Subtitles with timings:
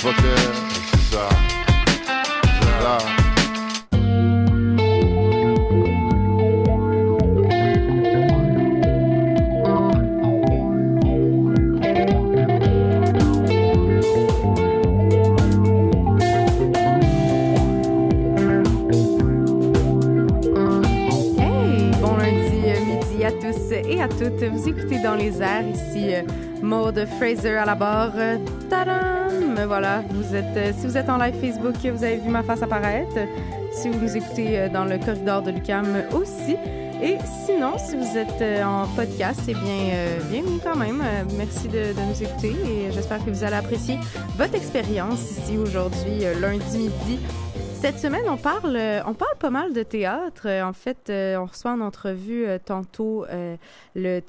[0.00, 0.12] Bon
[22.16, 24.44] lundi euh, midi à tous et à toutes.
[24.44, 26.22] Vous écoutez dans les airs ici euh,
[26.62, 28.12] Maude Fraser à la barre.
[29.58, 33.16] Me Voilà, euh, si vous êtes en live Facebook, vous avez vu ma face apparaître.
[33.72, 36.56] Si vous nous écoutez euh, dans le corridor de Lucam aussi.
[37.02, 41.00] Et sinon, si vous êtes euh, en podcast, eh bien, euh, bienvenue quand même.
[41.00, 43.98] Euh, merci de, de nous écouter et j'espère que vous allez apprécier
[44.36, 47.18] votre expérience ici aujourd'hui, euh, lundi midi.
[47.80, 50.48] Cette semaine, on parle, euh, on parle pas mal de théâtre.
[50.48, 53.24] Euh, En fait, euh, on reçoit en entrevue tantôt
[53.94, 54.20] le,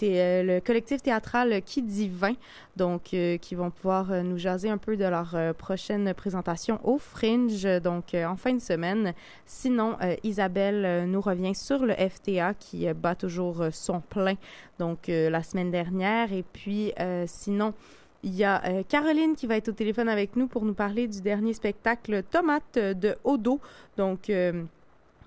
[0.45, 2.33] le collectif théâtral Qui dit 20,
[2.77, 8.13] donc qui vont pouvoir nous jaser un peu de leur prochaine présentation au Fringe, donc
[8.13, 9.13] en fin de semaine.
[9.47, 14.35] Sinon, Isabelle nous revient sur le FTA qui bat toujours son plein,
[14.77, 16.31] donc la semaine dernière.
[16.33, 16.93] Et puis,
[17.25, 17.73] sinon,
[18.23, 21.07] il y a euh, Caroline qui va être au téléphone avec nous pour nous parler
[21.07, 23.59] du dernier spectacle Tomate euh, de Odo.
[23.97, 24.63] Donc, euh,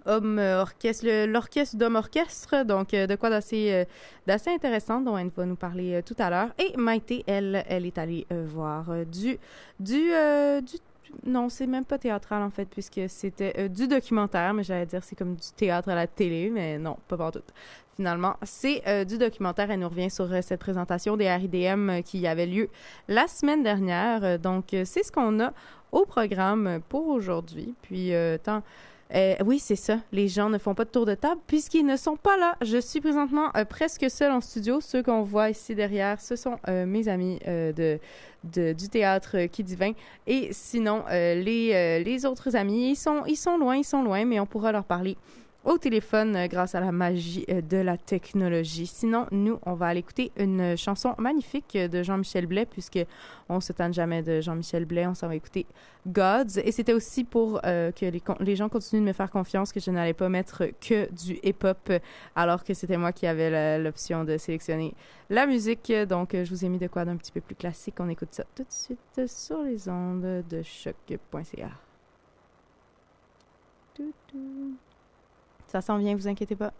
[0.04, 2.64] homme orchestre, l'orchestre d'homme orchestre.
[2.64, 3.86] Donc, de quoi d'assez
[4.26, 6.48] d'assez intéressant dont elle va nous parler tout à l'heure.
[6.58, 9.38] Et Maïté, elle, elle est allée voir du,
[9.78, 10.10] du,
[11.24, 15.14] non, c'est même pas théâtral en fait, puisque c'était du documentaire, mais j'allais dire c'est
[15.14, 17.42] comme du théâtre à la télé, mais non, pas partout.
[17.96, 19.70] Finalement, c'est euh, du documentaire.
[19.70, 22.70] Elle nous revient sur euh, cette présentation des RIDM euh, qui avait lieu
[23.06, 24.24] la semaine dernière.
[24.24, 25.52] Euh, donc, c'est ce qu'on a
[25.90, 27.74] au programme pour aujourd'hui.
[27.82, 28.62] Puis, tant.
[29.44, 29.98] oui, c'est ça.
[30.10, 32.56] Les gens ne font pas de tour de table puisqu'ils ne sont pas là.
[32.62, 34.80] Je suis présentement presque seule en studio.
[34.80, 37.98] Ceux qu'on voit ici derrière, ce sont mes amis de,
[38.44, 39.92] du théâtre qui divin.
[40.26, 44.40] Et sinon, les, les autres amis, ils sont, ils sont loin, ils sont loin, mais
[44.40, 45.18] on pourra leur parler
[45.64, 48.86] au téléphone euh, grâce à la magie euh, de la technologie.
[48.86, 53.00] Sinon, nous, on va aller écouter une chanson magnifique euh, de Jean-Michel Blais, puisque
[53.48, 55.66] on se tente jamais de Jean-Michel Blais, on s'en va écouter
[56.06, 56.58] Gods.
[56.64, 58.06] Et c'était aussi pour euh, que
[58.40, 61.78] les, gens continuent de me faire confiance que je n'allais pas mettre que du hip-hop,
[61.90, 61.98] euh,
[62.34, 64.94] alors que c'était moi qui avais l'option de sélectionner
[65.30, 65.92] la musique.
[66.08, 67.94] Donc, euh, je vous ai mis de quoi d'un petit peu plus classique.
[68.00, 71.70] On écoute ça tout de suite euh, sur les ondes de choc.ca.
[75.72, 76.74] Ça s'en vient, vous inquiétez pas.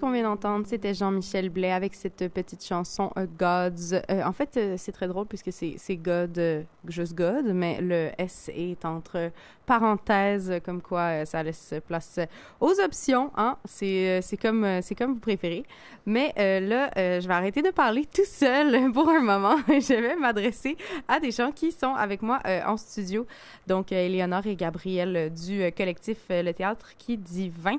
[0.00, 4.00] Qu'on vient d'entendre, c'était Jean-Michel Blais avec cette petite chanson euh, Gods.
[4.10, 8.50] Euh, en fait, euh, c'est très drôle puisque c'est God, juste God, mais le S
[8.54, 9.30] est entre
[9.66, 12.18] parenthèses, comme quoi ça laisse place
[12.60, 13.30] aux options.
[13.36, 13.56] Hein?
[13.66, 15.64] C'est comme, vous préférez.
[16.06, 19.56] Mais là, je vais arrêter de parler tout seul pour un moment.
[19.68, 20.76] je vais m'adresser
[21.06, 23.26] à des gens qui sont avec moi en studio.
[23.66, 27.76] Donc, Éléonore et Gabriel du collectif Le Théâtre qui dit 20.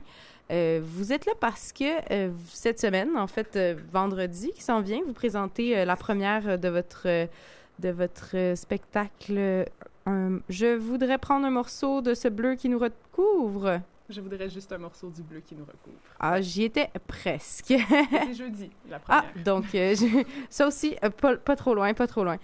[0.52, 1.84] Euh, vous êtes là parce que
[2.14, 6.68] euh, cette semaine, en fait, euh, vendredi qui s'en vient, vous présentez la première de
[6.68, 7.08] votre,
[7.80, 9.66] de votre spectacle.
[10.50, 13.80] je voudrais prendre un morceau de ce bleu qui nous recouvre.
[14.10, 15.96] Je voudrais juste un morceau du bleu qui nous recouvre.
[16.20, 17.68] Ah, j'y étais presque.
[18.12, 19.46] C'est jeudi, la Ah, première.
[19.46, 22.36] donc, euh, je- ça aussi, pas, pas trop loin, pas trop loin.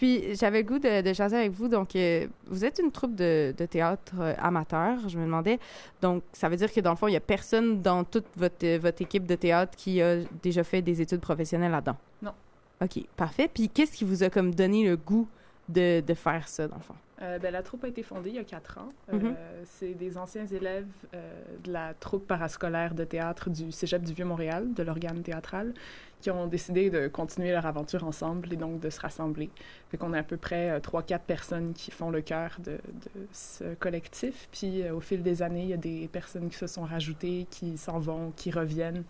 [0.00, 1.68] Puis, j'avais le goût de, de jaser avec vous.
[1.68, 5.58] Donc, euh, vous êtes une troupe de, de théâtre euh, amateur, je me demandais.
[6.00, 8.64] Donc, ça veut dire que dans le fond, il n'y a personne dans toute votre,
[8.64, 11.98] euh, votre équipe de théâtre qui a déjà fait des études professionnelles là-dedans?
[12.22, 12.32] Non.
[12.80, 13.50] OK, parfait.
[13.52, 15.28] Puis, qu'est-ce qui vous a comme donné le goût
[15.68, 16.94] de, de faire ça, dans le fond?
[17.22, 18.88] Euh, ben, la troupe a été fondée il y a quatre ans.
[19.12, 19.36] Euh, Mhm.
[19.66, 24.72] C'est des anciens élèves euh, de la troupe parascolaire de théâtre du Cégep du Vieux-Montréal,
[24.72, 25.74] de l'organe théâtral,
[26.22, 29.50] qui ont décidé de continuer leur aventure ensemble et donc de se rassembler.
[29.90, 33.26] Fait qu'on a à peu près trois, quatre personnes qui font le cœur de, de
[33.32, 34.48] ce collectif.
[34.52, 37.76] Puis au fil des années, il y a des personnes qui se sont rajoutées, qui
[37.76, 39.04] s'en vont, qui reviennent.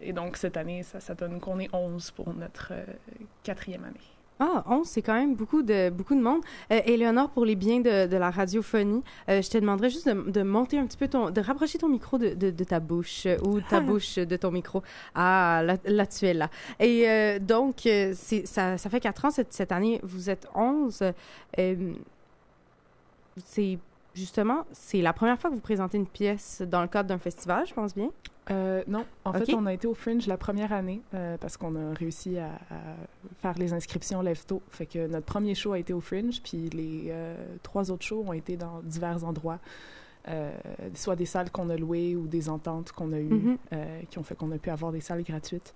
[0.00, 2.72] Et donc cette année, ça, ça donne qu'on est 11 pour notre
[3.42, 4.15] quatrième année.
[4.38, 6.42] Ah, 11, c'est quand même beaucoup de, beaucoup de monde.
[6.70, 10.30] Euh, Éléonore, pour les biens de, de la radiophonie, euh, je te demanderais juste de,
[10.30, 11.30] de monter un petit peu ton...
[11.30, 14.50] de rapprocher ton micro de, de, de ta bouche euh, ou ta bouche de ton
[14.50, 14.82] micro.
[15.14, 16.50] Ah, là, là tu es là.
[16.78, 20.00] Et euh, donc, c'est, ça, ça fait quatre ans cette, cette année.
[20.02, 21.02] Vous êtes 11.
[21.58, 21.92] Euh,
[23.44, 23.78] c'est
[24.16, 27.66] justement, c'est la première fois que vous présentez une pièce dans le cadre d'un festival,
[27.66, 28.10] je pense bien?
[28.50, 31.74] Euh, non, en fait, on a été au Fringe la première année euh, parce qu'on
[31.74, 32.78] a réussi à, à
[33.42, 34.62] faire les inscriptions lève-tôt.
[34.70, 38.24] Fait que notre premier show a été au Fringe, puis les euh, trois autres shows
[38.26, 39.58] ont été dans divers endroits,
[40.94, 43.58] soit des salles qu'on a louées ou des ententes qu'on a eues Mhm.
[44.10, 45.72] qui ont fait qu'on a pu avoir des salles gratuites.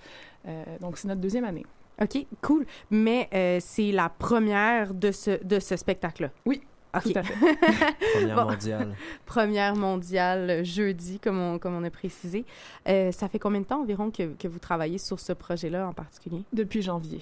[0.81, 1.65] Donc, c'est notre deuxième année.
[2.03, 2.67] OK, cool.
[2.91, 3.29] Mais
[3.61, 6.31] c'est la première de ce, de ce spectacle-là?
[6.47, 7.35] Oui, Tout à fait.
[8.15, 8.51] Première Bon.
[8.51, 8.95] mondiale.
[9.27, 12.45] première mondiale jeudi, comme on, comme on a précisé.
[12.89, 15.93] Euh, ça fait combien de temps environ que, que vous travaillez sur ce projet-là en
[15.93, 16.43] particulier?
[16.53, 17.21] Depuis janvier.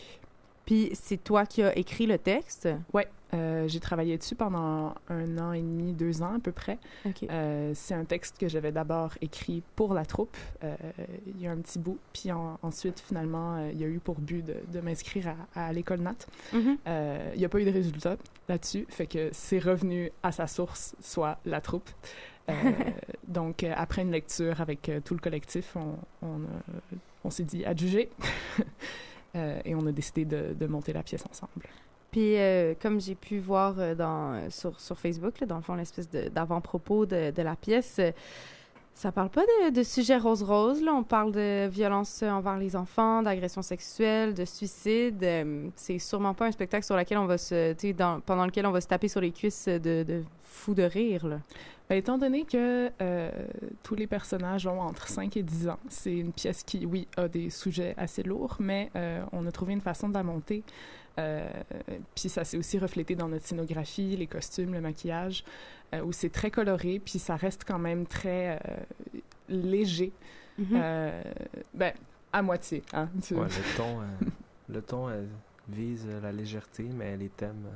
[0.68, 2.68] Puis c'est toi qui as écrit le texte?
[2.92, 6.76] Ouais, euh, j'ai travaillé dessus pendant un an et demi, deux ans à peu près.
[7.06, 7.22] OK.
[7.30, 10.36] Euh, c'est un texte que j'avais d'abord écrit pour la troupe.
[10.62, 10.76] Euh,
[11.26, 11.96] il y a un petit bout.
[12.12, 15.72] Puis en- ensuite, finalement, il y a eu pour but de, de m'inscrire à, à
[15.72, 16.26] l'école NAT.
[16.52, 16.76] Mhm.
[16.86, 18.16] Euh, il n'y a pas eu de résultat
[18.46, 18.84] là-dessus.
[18.90, 21.88] Fait que c'est revenu à sa source, soit la troupe.
[23.26, 28.10] Donc, après une lecture avec tout le collectif, on, on, a- on s'est dit adjuger.
[29.36, 31.66] Euh, et on a décidé de, monter la pièce ensemble.
[32.10, 37.42] Puis euh, comme j'ai pu voir euh, sur, Facebook, dans le fond, l'espèce d'avant-propos de,
[37.42, 38.00] la pièce,
[38.98, 40.82] ça parle pas de, de sujets rose-rose.
[40.82, 40.92] Là.
[40.92, 45.22] On parle de violence envers les enfants, d'agression sexuelle, de suicide.
[45.22, 47.74] Euh, c'est sûrement pas un spectacle sur lequel on va se,
[48.22, 51.28] pendant lequel on va se taper sur les cuisses de, de fou de rire.
[51.28, 51.38] Là.
[51.88, 53.30] Ben, étant donné que euh,
[53.84, 57.28] tous les personnages ont entre 5 et 10 ans, c'est une pièce qui, oui, a
[57.28, 60.64] des sujets assez lourds, mais euh, on a trouvé une façon de la monter.
[61.18, 61.48] Euh,
[62.14, 65.44] puis ça s'est aussi reflété dans notre scénographie, les costumes, le maquillage,
[66.04, 70.12] où c'est très coloré, puis ça reste quand même très euh, léger.
[70.58, 70.66] Mhm.
[70.74, 71.22] Euh,
[71.74, 71.92] ben,
[72.32, 72.82] à moitié.
[72.92, 74.04] Hein, tu- Ouais, le ton, euh,
[74.68, 75.24] le ton euh,
[75.68, 77.70] vise euh, la légèreté, mais les thèmes euh,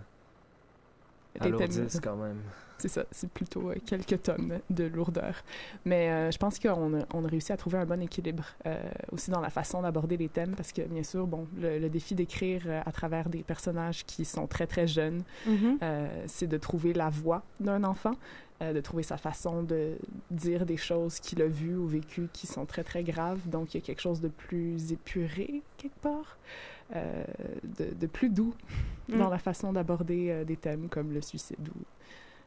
[1.35, 2.41] Les thèmes- alourdissent quand même.
[2.83, 5.45] C'est ça, c'est plutôt euh, quelques tonnes de lourdeur.
[5.85, 8.77] Mais euh, je pense qu'on a, on a réussi à trouver un bon équilibre euh,
[9.13, 12.17] aussi dans la façon d'aborder les thèmes, parce que bien sûr, bon, le, le défi
[12.17, 15.79] d'écrire à travers des personnages qui sont très très jeunes, Mhm.
[15.83, 18.15] euh, c'est de trouver la voix d'un enfant,
[18.61, 19.97] de trouver sa façon de
[20.31, 23.41] dire des choses qu'il a vues ou vécues qui sont très très graves.
[23.49, 26.37] Donc il y a quelque chose de plus épuré quelque part,
[26.95, 28.55] de, de plus doux
[29.09, 29.19] Mm.
[29.19, 31.81] dans la façon d'aborder des thèmes comme le suicide ou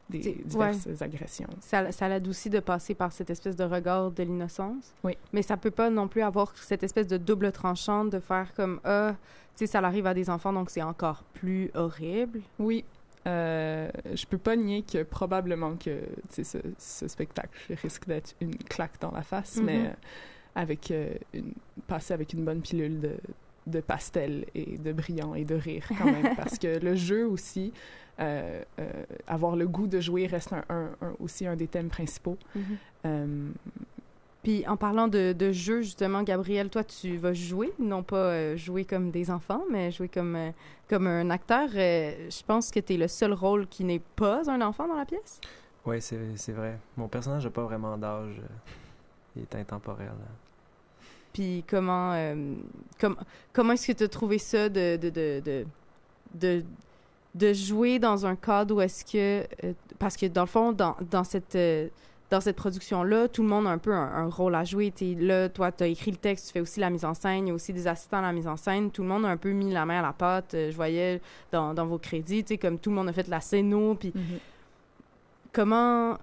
[0.08, 1.48] des diverses agressions.
[1.60, 4.94] Ça, ça l'adoucit de passer par cette espèce de regard de l'innocence.
[5.02, 5.16] Oui.
[5.32, 8.80] Mais ça peut pas non plus avoir cette espèce de double tranchant de faire comme
[8.84, 9.14] ah,
[9.56, 12.40] tu sais, ça arrive à des enfants donc c'est encore plus horrible.
[12.58, 12.84] Oui.
[13.26, 15.98] Euh, je peux pas nier que probablement que
[16.30, 19.90] ce, ce spectacle risque d'être une claque dans la face, mais euh,
[20.54, 21.52] avec euh, une,
[21.88, 23.16] passer avec une bonne pilule de,
[23.66, 27.72] de pastel et de brillant et de rire quand même, parce que le jeu aussi,
[28.20, 28.84] euh, euh,
[29.26, 32.38] avoir le goût de jouer reste un, un- un- aussi un des thèmes principaux.
[33.04, 33.50] Euh,
[34.42, 38.84] Puis en parlant de, de jeu, justement, Gabriel, toi, tu vas jouer, non pas jouer
[38.84, 40.38] comme des enfants, mais jouer comme,
[40.88, 41.68] comme un acteur.
[41.72, 45.04] Je pense que tu es le seul rôle qui n'est pas un enfant dans la
[45.04, 45.40] pièce?
[45.84, 46.78] Oui, c'est c'est vrai.
[46.96, 48.40] Mon personnage n'a pas vraiment d'âge.
[49.34, 50.08] Il est intemporel.
[50.10, 50.32] hein.
[51.32, 52.54] Puis comment, euh,
[53.00, 53.16] com-
[53.52, 55.66] comment est-ce que tu as trouvé ça de, de, de,
[56.34, 56.64] de,
[57.38, 59.46] de, jouer dans un cadre où est-ce que...
[59.64, 61.54] euh, parce que dans le fond, dans, dans cette...
[61.56, 61.88] euh,
[62.28, 64.90] dans cette production-là, tout le monde a un peu un, un rôle à jouer.
[64.90, 67.46] T'es là, toi, tu as écrit le texte, tu fais aussi la mise en scène,
[67.46, 68.90] il y a aussi des assistants à la mise en scène.
[68.90, 70.54] Tout le monde a un peu mis la main à la pâte.
[70.54, 71.20] Euh, Je voyais
[71.52, 73.94] dans, dans vos crédits, tu sais, comme tout le monde a fait la scéno.
[73.94, 74.22] Puis Mhm.
[75.52, 76.18] comment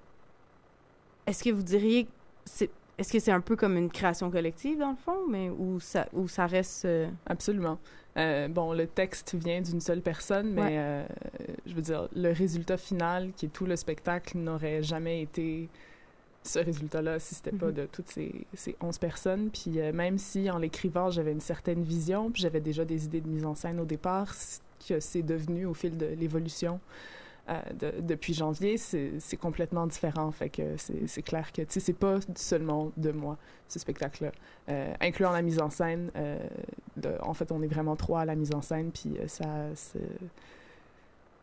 [1.26, 2.08] est-ce que vous diriez
[2.46, 5.80] c'est est-ce que c'est un peu comme une création collective dans le fond mais où
[5.80, 7.80] ça où ça reste euh, Absolument.
[8.18, 10.76] Euh, bon, le texte vient d'une seule personne, mais Ouais.
[10.78, 11.06] euh,
[11.66, 15.68] je veux dire, le résultat final, qui est tout le spectacle, n'aurait jamais été
[16.44, 17.74] ce résultat-là si c'était pas Mhm.
[17.74, 19.50] de toutes ces, ces 11 personnes.
[19.50, 23.22] Puis euh, même si en l'écrivant, j'avais une certaine vision, puis j'avais déjà des idées
[23.22, 26.80] de mise en scène au départ, ce que c'est devenu au fil de l'évolution
[27.50, 30.32] euh, de- depuis janvier, c'est complètement différent.
[30.32, 34.32] Fait que c'est clair que, c'est pas seulement de moi, ce spectacle-là.
[34.70, 36.40] Euh, incluant la mise en scène, euh,
[36.98, 39.46] de- en fait, on est vraiment trois à la mise en scène, puis ça,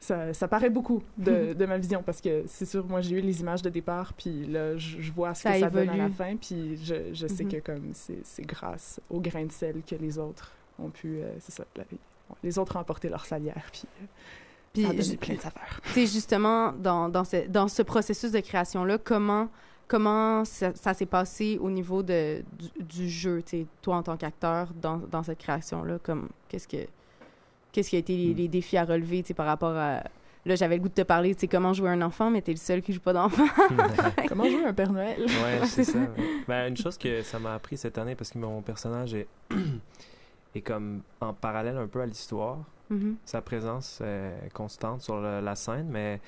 [0.00, 3.20] ça, ça paraît beaucoup de, de ma vision, parce que c'est sûr, moi, j'ai eu
[3.20, 5.96] les images de départ, puis là, je, je vois ce Ça que ça donne à
[5.96, 7.50] la fin, puis je, je sais Mhm.
[7.50, 11.64] que comme c'est grâce au grain de sel que les autres ont pu, c'est ça,
[11.76, 11.84] la-
[12.42, 13.82] les autres ont apporté leur salière, puis,
[14.72, 15.80] puis ça plein de saveurs.
[15.84, 19.48] tu sais justement dans dans ce dans ce processus de création là comment
[19.88, 24.02] comment ça, ça s'est passé au niveau de du, du jeu tu sais toi en
[24.02, 26.86] tant qu'acteur dans dans cette création là comme qu'est-ce que
[27.72, 28.36] qu'est-ce qui a été les, Mm.
[28.36, 30.02] les défis à relever tu sais par rapport à
[30.46, 32.52] Là, j'avais le goût de te parler, tu sais, comment jouer un enfant, mais t'es
[32.52, 33.44] le seul qui joue pas d'enfant.
[34.26, 35.20] Comment jouer un Père Noël?
[35.20, 35.98] Ouais, c'est c'est ça.
[35.98, 36.08] ouais.
[36.48, 39.28] Ben, une chose que ça m'a appris cette année, parce que mon personnage est,
[40.54, 42.56] est comme en parallèle un peu à l'histoire.
[42.90, 43.16] Mhm.
[43.24, 44.02] Sa présence
[44.52, 46.20] constante sur la scène, mais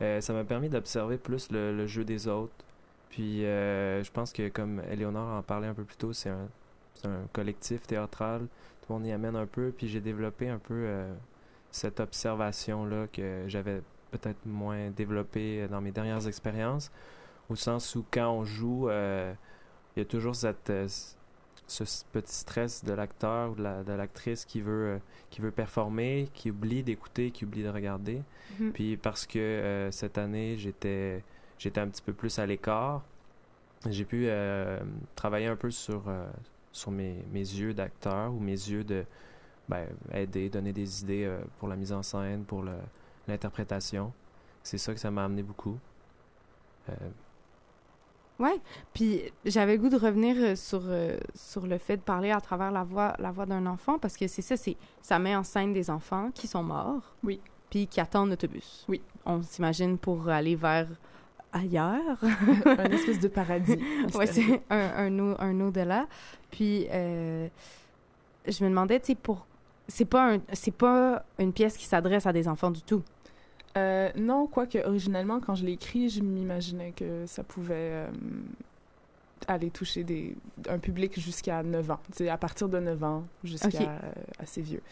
[0.00, 2.52] euh, ça m'a permis d'observer plus le, jeu des autres.
[3.10, 6.48] Puis euh, je pense que, comme Eleonore en parlait un peu plus tôt, c'est un,
[7.32, 8.40] collectif théâtral.
[8.80, 9.72] Tout le monde y amène un peu.
[9.76, 11.12] Puis j'ai développé un peu euh,
[11.70, 16.90] cette observation-là que j'avais peut-être moins développée dans mes dernières expériences.
[17.50, 20.72] Au sens où quand on joue, il y a toujours cette,
[21.66, 24.98] ce petit stress de l'acteur ou de la- de l'actrice qui veut euh,
[25.30, 28.22] qui veut performer, qui oublie d'écouter, qui oublie de regarder.
[28.60, 28.72] Mhm.
[28.72, 31.22] Puis parce que euh, cette année, j'étais
[31.58, 33.02] j'étais un petit peu plus à l'écart,
[33.88, 34.80] j'ai pu euh,
[35.16, 36.02] travailler un peu sur
[36.72, 39.04] sur mes, mes yeux d'acteur ou mes yeux de
[39.68, 42.64] ben, aider, donner des idées pour la mise en scène, pour
[43.28, 44.12] l'interprétation.
[44.62, 45.78] C'est ça que ça m'a amené beaucoup.
[48.38, 48.56] Ouais.
[48.92, 52.40] Puis j'avais le goût de revenir euh, sur, euh, sur le fait de parler à
[52.40, 55.44] travers la voix, la voix d'un enfant, parce que c'est ça, c'est ça met en
[55.44, 57.14] scène des enfants qui sont morts.
[57.22, 57.40] Oui.
[57.70, 58.84] Puis qui attendent l'autobus.
[58.88, 59.00] Oui.
[59.24, 60.88] On s'imagine pour aller vers
[61.52, 62.18] ailleurs.
[62.66, 63.76] un espèce de paradis.
[64.04, 64.32] mystérieux.
[64.32, 66.06] c'est un, un, au- un au-delà.
[66.50, 67.46] Puis euh,
[68.46, 69.46] je me demandais, tu sais, pour.
[69.86, 73.02] C'est pas, un, c'est pas une pièce qui s'adresse à des enfants du tout.
[73.76, 78.08] Euh, non, quoique originellement, quand je l'ai écrit, je m'imaginais que ça pouvait euh,
[79.48, 80.36] aller toucher des,
[80.68, 82.00] un public jusqu'à 9 ans.
[82.12, 83.98] Sais, à partir de 9 ans jusqu'à euh,
[84.38, 84.82] assez vieux.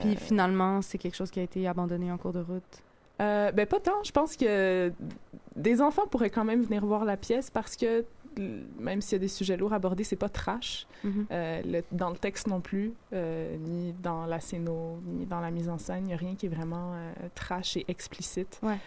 [0.00, 2.62] Puis finalement, c'est quelque chose qui a été abandonné en cours de route?
[3.18, 4.02] ben pas tant.
[4.02, 4.92] Je pense que
[5.54, 8.04] des enfants pourraient quand même venir voir la pièce parce que
[8.78, 10.86] même s'il y a des sujets lourds abordés, c'est pas trash.
[11.04, 11.26] Mhm.
[11.30, 15.50] Euh, le- dans le texte non plus, euh, ni dans la scéno, ni dans la
[15.50, 18.60] mise en scène, il n'y a rien qui est vraiment euh, trash et explicite.
[18.62, 18.78] Ouais.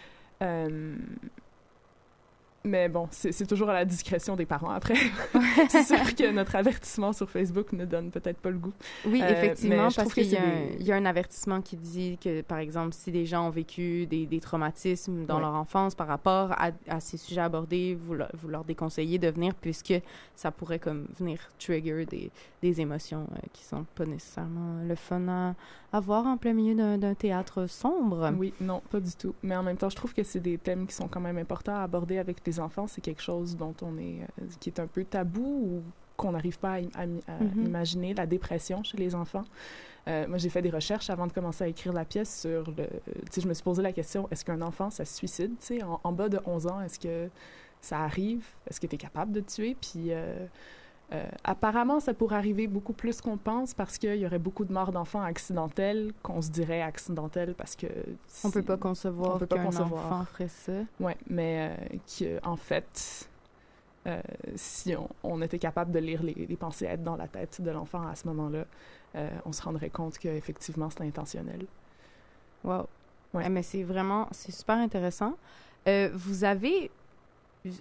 [2.68, 4.94] Mais bon, c'est toujours à la discrétion des parents après.
[5.70, 8.72] c'est sûr que notre avertissement sur Facebook ne donne peut-être pas le goût.
[9.06, 12.58] Oui, Euh, effectivement, parce qu'il y, des- y a un avertissement qui dit que, par
[12.58, 15.40] exemple, si des gens ont vécu des, des traumatismes dans Ouais.
[15.42, 19.28] leur enfance par rapport à, à ces sujets abordés, vous, leur- vous leur déconseillez de
[19.28, 19.94] venir puisque
[20.36, 22.30] ça pourrait comme venir trigger des,
[22.62, 25.54] des émotions euh, qui sont pas nécessairement le fun à,
[25.92, 28.30] à voir en plein milieu d'un d'un théâtre sombre.
[28.36, 29.34] Oui, non, pas du tout.
[29.42, 31.76] Mais en même temps, je trouve que c'est des thèmes qui sont quand même importants
[31.76, 32.86] à aborder avec les enfants.
[32.86, 35.82] C'est quelque chose dont on est, euh, qui est un peu tabou ou
[36.16, 37.66] qu'on n'arrive pas à, Mhm.
[37.66, 39.44] imaginer, la dépression chez les enfants.
[40.08, 42.86] Euh, moi, j'ai fait des recherches avant de commencer à écrire la pièce sur le...
[42.86, 45.52] Tu sais, je me suis posé la question, est-ce qu'un enfant, ça se suicide?
[45.60, 47.28] Tu sais, en, en bas de 11 ans, est-ce que
[47.80, 48.44] ça arrive?
[48.68, 49.76] Est-ce que tu es capable de tuer?
[49.80, 50.06] Puis...
[50.12, 50.46] euh,
[51.12, 54.72] euh, apparemment, ça pourrait arriver beaucoup plus qu'on pense parce qu'il y aurait beaucoup de
[54.72, 57.86] morts d'enfants accidentelles, qu'on se dirait accidentelles parce que...
[58.44, 60.06] On peut si- pas concevoir on peut pas qu'un concevoir.
[60.06, 60.72] enfant ferait ça.
[61.00, 63.28] Ouais, mais euh, qui, euh, en fait,
[64.06, 64.20] euh,
[64.54, 67.70] si on, on était capable de lire les, les pensées être dans la tête de
[67.70, 68.64] l'enfant à ce moment-là,
[69.46, 71.64] on se rendrait compte qu'effectivement, c'est intentionnel.
[72.62, 72.86] Wow.
[73.34, 73.42] Ouais.
[73.46, 75.32] Eh, mais c'est vraiment, c'est super intéressant.
[76.12, 76.90] Vous avez,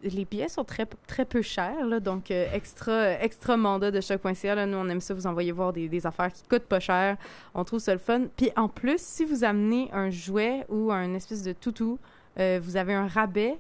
[0.04, 0.86] les billets sont très,
[1.26, 4.56] peu chers, donc euh, extra, extra mandat de choc.ca.
[4.56, 7.18] Là, nous, on aime ça vous envoyer voir des, affaires qui coûtent pas cher.
[7.54, 8.24] On trouve ça le fun.
[8.36, 12.00] Puis en plus, si vous amenez un jouet ou un espèce de toutou,
[12.40, 13.58] euh, vous avez un rabais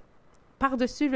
[0.60, 1.12] par-dessus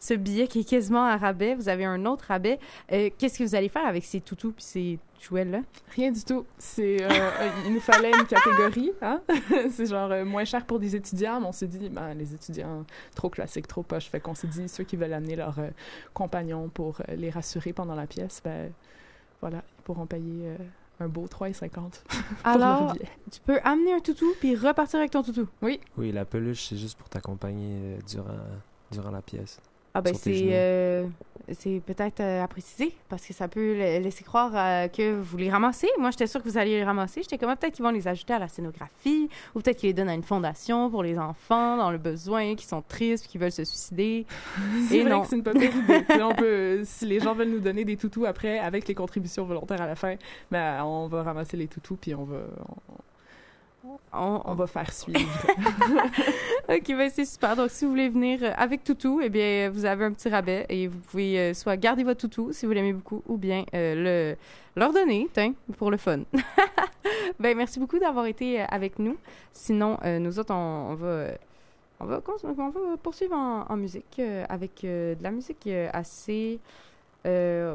[0.00, 1.54] ce billet qui est quasiment un rabais.
[1.54, 2.58] Vous avez un autre rabais.
[2.92, 5.62] Euh, Qu'est-ce que vous allez faire avec ces toutous puis ces jouets-là?
[5.94, 6.44] Rien du tout.
[6.58, 8.92] C'est, euh, euh, il nous fallait une catégorie.
[9.02, 9.20] Hein?
[9.70, 12.84] c'est genre euh, moins cher pour des étudiants, mais on s'est dit, ben, les étudiants,
[13.14, 14.08] trop classiques, trop poche.
[14.08, 15.70] Fait qu'on s'est dit, ceux qui veulent amener leurs euh,
[16.14, 18.70] compagnons pour euh, les rassurer pendant la pièce, ben
[19.40, 20.56] voilà, ils pourront payer euh,
[21.00, 21.90] un beau 3,50 pour
[22.44, 22.94] Alors,
[23.30, 25.48] tu peux amener un toutou puis repartir avec ton toutou.
[25.62, 28.38] Oui, la peluche, c'est juste pour t'accompagner durant,
[28.90, 29.60] durant la pièce.
[29.98, 31.06] Ah ben c'est euh,
[31.52, 35.36] c'est peut-être euh, à préciser parce que ça peut la- laisser croire euh, que vous
[35.38, 35.88] les ramassez.
[35.98, 37.22] Moi, j'étais sûre que vous alliez les ramasser.
[37.22, 39.94] J'étais comme ah, peut-être qu'ils vont les ajouter à la scénographie ou peut-être qu'ils les
[39.94, 43.50] donnent à une fondation pour les enfants dans le besoin, qui sont tristes, qui veulent
[43.50, 44.26] se suicider.
[44.88, 45.22] C'est Et vrai non.
[45.22, 45.70] que c'est une pas idée.
[46.22, 49.80] On peut, si les gens veulent nous donner des toutous après, avec les contributions volontaires
[49.80, 50.16] à la fin,
[50.50, 52.36] ben, on va ramasser les toutous puis on va,
[52.68, 52.94] On,
[54.12, 55.20] on va faire suivre.
[56.68, 57.56] ok, ben c'est super.
[57.56, 60.66] Donc si vous voulez venir euh, avec toutou, eh bien vous avez un petit rabais
[60.68, 64.34] et vous pouvez euh, soit garder votre toutou si vous l'aimez beaucoup ou bien euh,
[64.34, 64.36] le
[64.80, 66.20] leur donner, tiens, pour le fun.
[67.40, 69.16] ben merci beaucoup d'avoir été euh, avec nous.
[69.52, 71.26] Sinon, euh, nous autres, on, on va
[72.00, 72.20] on va,
[72.56, 76.60] on va poursuivre en, en musique avec de la musique assez
[77.26, 77.74] euh,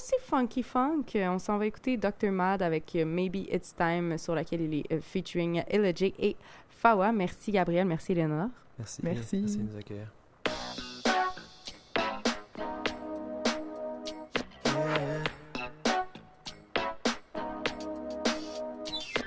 [0.00, 1.04] assez funky funk.
[1.14, 2.30] On s'en va écouter Dr.
[2.30, 5.62] Mad avec euh, Maybe It's Time sur laquelle il est euh, featuring
[5.94, 6.36] J et
[6.70, 7.12] Fawa.
[7.12, 8.48] Merci Gabriel, merci Léonore.
[8.78, 9.00] Merci.
[9.02, 9.36] Merci.
[9.40, 10.06] Merci de nous accueillir.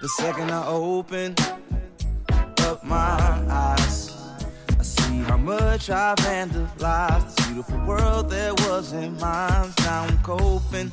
[0.02, 1.36] The second I open
[2.62, 3.83] up my eyes,
[5.60, 7.36] much I've vandalized.
[7.36, 9.74] This beautiful world that wasn't mine.
[9.80, 10.92] Now I'm coping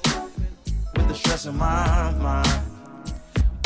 [0.94, 2.62] with the stress in my mind.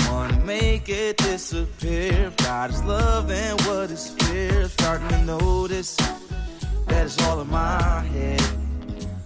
[0.09, 2.33] Wanna make it disappear.
[2.37, 4.69] God is love and what is fear.
[4.69, 5.97] Starting to notice
[6.89, 8.43] that it's all in my head.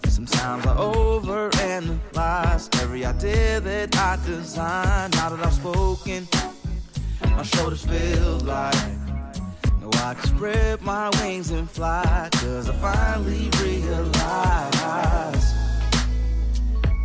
[0.09, 5.11] Sometimes I overanalyze every idea that I design.
[5.13, 6.29] Now that I've spoken,
[7.37, 9.08] my shoulders feel light.
[10.14, 12.31] Can spread my wings and fly.
[12.33, 14.14] Cause I finally realize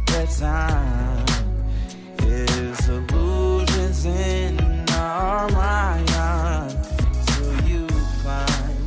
[0.08, 1.26] that time
[2.20, 4.58] is illusions in
[4.92, 6.08] our mind.
[7.28, 7.88] Till you
[8.24, 8.78] find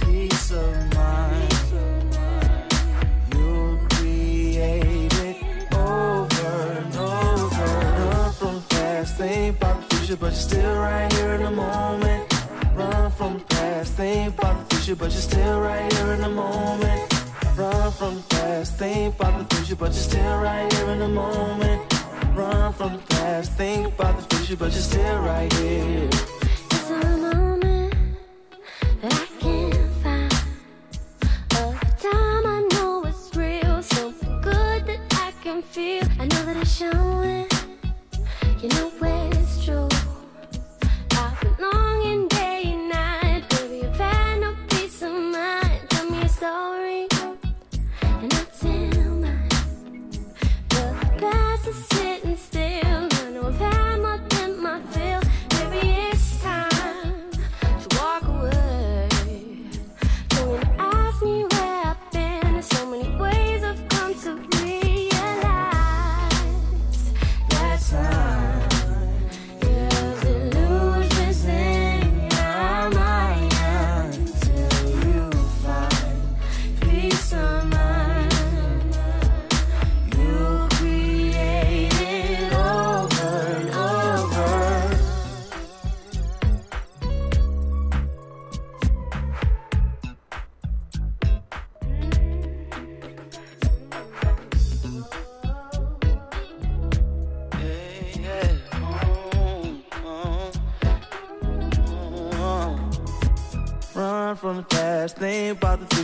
[0.00, 1.54] peace of mind.
[3.34, 7.64] You'll create it over and over.
[7.64, 12.25] Run from past, think about the future, but you're still right here in the moment.
[13.16, 17.14] From the past, think about the future, but you're still right here in the moment.
[17.56, 21.08] Run from the past, think about the future, but you're still right here in the
[21.08, 21.80] moment.
[22.34, 26.08] Run from the past, think about the future, but you're still right here.
[26.12, 27.94] It's a moment
[29.00, 30.32] that I can't find.
[31.52, 36.04] Of time I know it's real, something good that I can feel.
[36.20, 37.48] I know that it's showing.
[38.60, 39.00] You know it's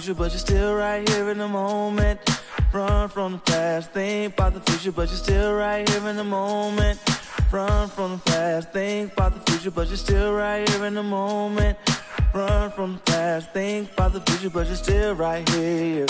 [0.02, 2.18] future, but you're still right here in the moment.
[2.72, 6.24] Run from the past, think about the future, but you're still right here in the
[6.24, 6.98] moment.
[7.52, 11.04] Run from the past, think about the future, but you're still right here in the
[11.04, 11.78] moment.
[12.34, 16.06] Run from the past, think about the future, but you're still right here.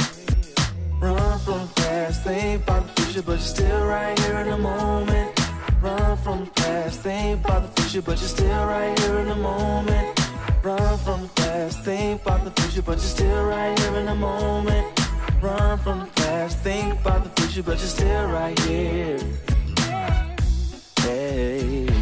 [0.99, 4.59] Run from the past, think about the future, but you're still right here in the
[4.59, 5.41] moment.
[5.83, 9.37] Run from the past, think about the future, but you're still right here in the
[9.37, 10.22] moment.
[10.63, 14.15] Run from the past, think about the future, but you're still right here in the
[14.15, 14.87] moment.
[15.43, 19.19] Run from the past, think about the future, but you're still right here.
[21.01, 22.02] Hey,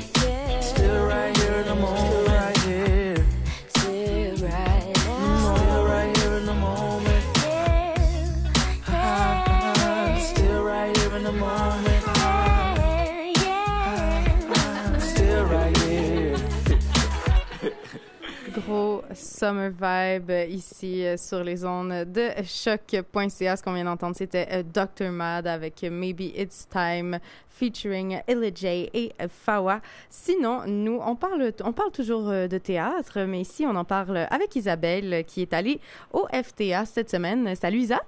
[18.50, 23.56] Gros summer vibe ici euh, sur les ondes de choc.ca.
[23.56, 25.12] Ce qu'on vient d'entendre, c'était euh, Dr.
[25.12, 29.80] Mad avec Maybe It's Time featuring Ella J et Fawa.
[30.08, 34.26] Sinon, nous, on parle, on parle toujours euh, de théâtre, mais ici, on en parle
[34.30, 35.78] avec Isabelle qui est allée
[36.12, 37.54] au FTA cette semaine.
[37.54, 38.00] Salut Isa.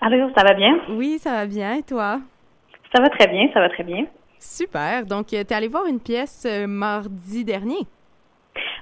[0.00, 0.76] Allô, ça va bien?
[0.90, 1.74] Oui, ça va bien.
[1.74, 2.20] Et toi?
[2.92, 4.06] Ça va très bien, ça va très bien.
[4.40, 5.06] Super.
[5.06, 7.86] Donc, tu es allé voir une pièce mardi dernier.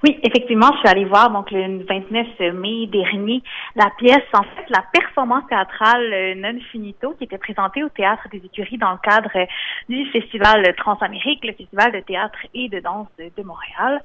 [0.04, 3.42] Oui, effectivement, je suis allée voir donc le 29 mai dernier
[3.74, 8.28] la pièce, en fait, la performance théâtrale euh, Non Finito qui était présentée au Théâtre
[8.30, 9.46] des Écuries dans le cadre euh,
[9.88, 14.02] du Festival Transamérique, le Festival de théâtre et de danse de, Montréal.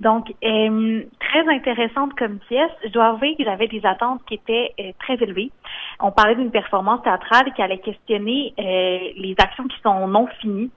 [0.00, 2.70] Donc, euh, très intéressante comme pièce.
[2.84, 5.50] Je dois avouer que j'avais des attentes qui étaient euh, très élevées.
[5.98, 10.70] On parlait d'une performance théâtrale qui allait questionner euh, les actions qui sont non finies.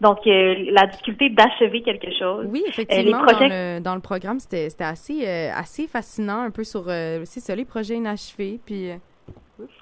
[0.00, 2.46] Donc, euh, la difficulté d'achever quelque chose.
[2.50, 3.48] Oui, Euh, effectivement, les projets...
[3.48, 7.22] dans, le, dans le programme, c'était c'était assez, euh, assez fascinant, un peu sur euh,
[7.24, 8.60] c'est ça, les projets inachevés.
[8.66, 8.90] Puis,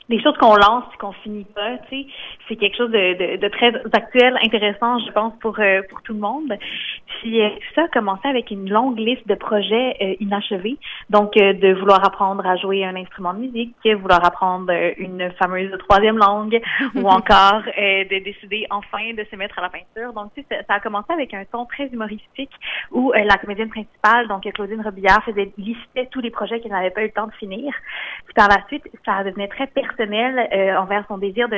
[0.08, 2.06] les choses qu'on lance et qu'on finit pas, tu sais,
[2.48, 6.12] c'est quelque chose de, de, de très actuel, intéressant, je pense, pour euh, pour tout
[6.12, 6.52] le monde.
[7.20, 10.76] Puis euh, ça a commencé avec une longue liste de projets euh, inachevés,
[11.08, 15.72] donc euh, de vouloir apprendre à jouer un instrument de musique, vouloir apprendre une fameuse
[15.88, 16.60] troisième langue,
[16.94, 20.12] ou encore euh, de décider enfin de se mettre à la peinture.
[20.12, 22.52] Donc tu sais, ça, ça a commencé avec un ton très humoristique
[22.90, 26.90] où euh, la comédienne principale, donc Claudine Robillard, faisait listait tous les projets qu'elle n'avait
[26.90, 27.72] pas eu le temps de finir.
[28.26, 31.48] Puis par la suite, ça devenait très personnel euh, envers son désir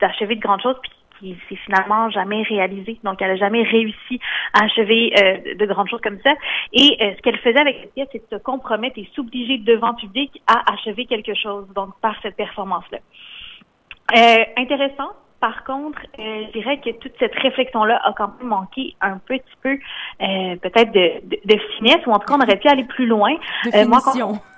[0.00, 2.98] d'achever de grandes choses, puis qui s'est finalement jamais réalisé.
[3.04, 4.18] Donc, elle a jamais réussi
[4.52, 6.32] à achever euh, de grandes choses comme ça.
[6.72, 9.90] Et euh, ce qu'elle faisait avec cette pièce, c'est de se compromettre et s'obliger devant
[9.90, 12.98] le public à achever quelque chose, donc par cette performance-là.
[14.16, 15.10] Euh, intéressant.
[15.40, 19.78] Par contre, je dirais que toute cette réflexion-là a quand même manqué un petit peu,
[20.22, 23.06] euh, peut-être de, de, de finesse, ou en tout cas, on aurait pu aller plus
[23.06, 23.34] loin.
[23.64, 24.12] de Euh, moi, quand-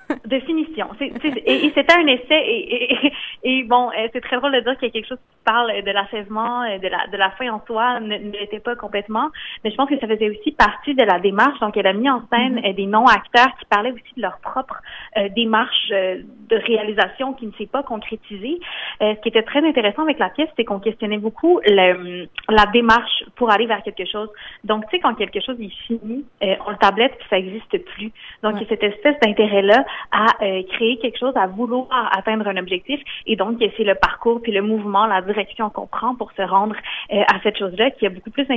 [0.45, 0.87] finition.
[0.89, 1.41] de finition.
[1.45, 4.77] Et et c'était un essai et, et, et bon, euh, c'est très drôle de dire
[4.77, 7.49] qu'il y a quelque chose qui parle de l'achèvement, euh, de la, de la fin
[7.49, 9.29] en soi, ne ne l'était pas complètement,
[9.63, 11.59] mais je pense que ça faisait aussi partie de la démarche.
[11.59, 14.81] Donc, elle a mis en scène euh, des non-acteurs qui parlaient aussi de leur propre
[15.17, 18.59] euh, démarche euh, de réalisation qui ne s'est pas concrétisée.
[19.01, 22.65] Euh, ce qui était très intéressant avec la pièce, c'est qu'on questionnait beaucoup le, la
[22.67, 24.29] démarche pour aller vers quelque chose.
[24.63, 27.77] Donc, tu sais, quand quelque chose est fini, euh, on le tablette puis ça n'existe
[27.93, 28.11] plus.
[28.43, 32.47] Donc, il y a cette espèce d'intérêt-là à euh, créer quelque chose, à vouloir atteindre
[32.47, 32.99] un objectif.
[33.25, 36.75] Et donc, c'est le parcours, puis le mouvement, la direction qu'on prend pour se rendre
[37.13, 38.47] euh, à cette chose-là qui a beaucoup plus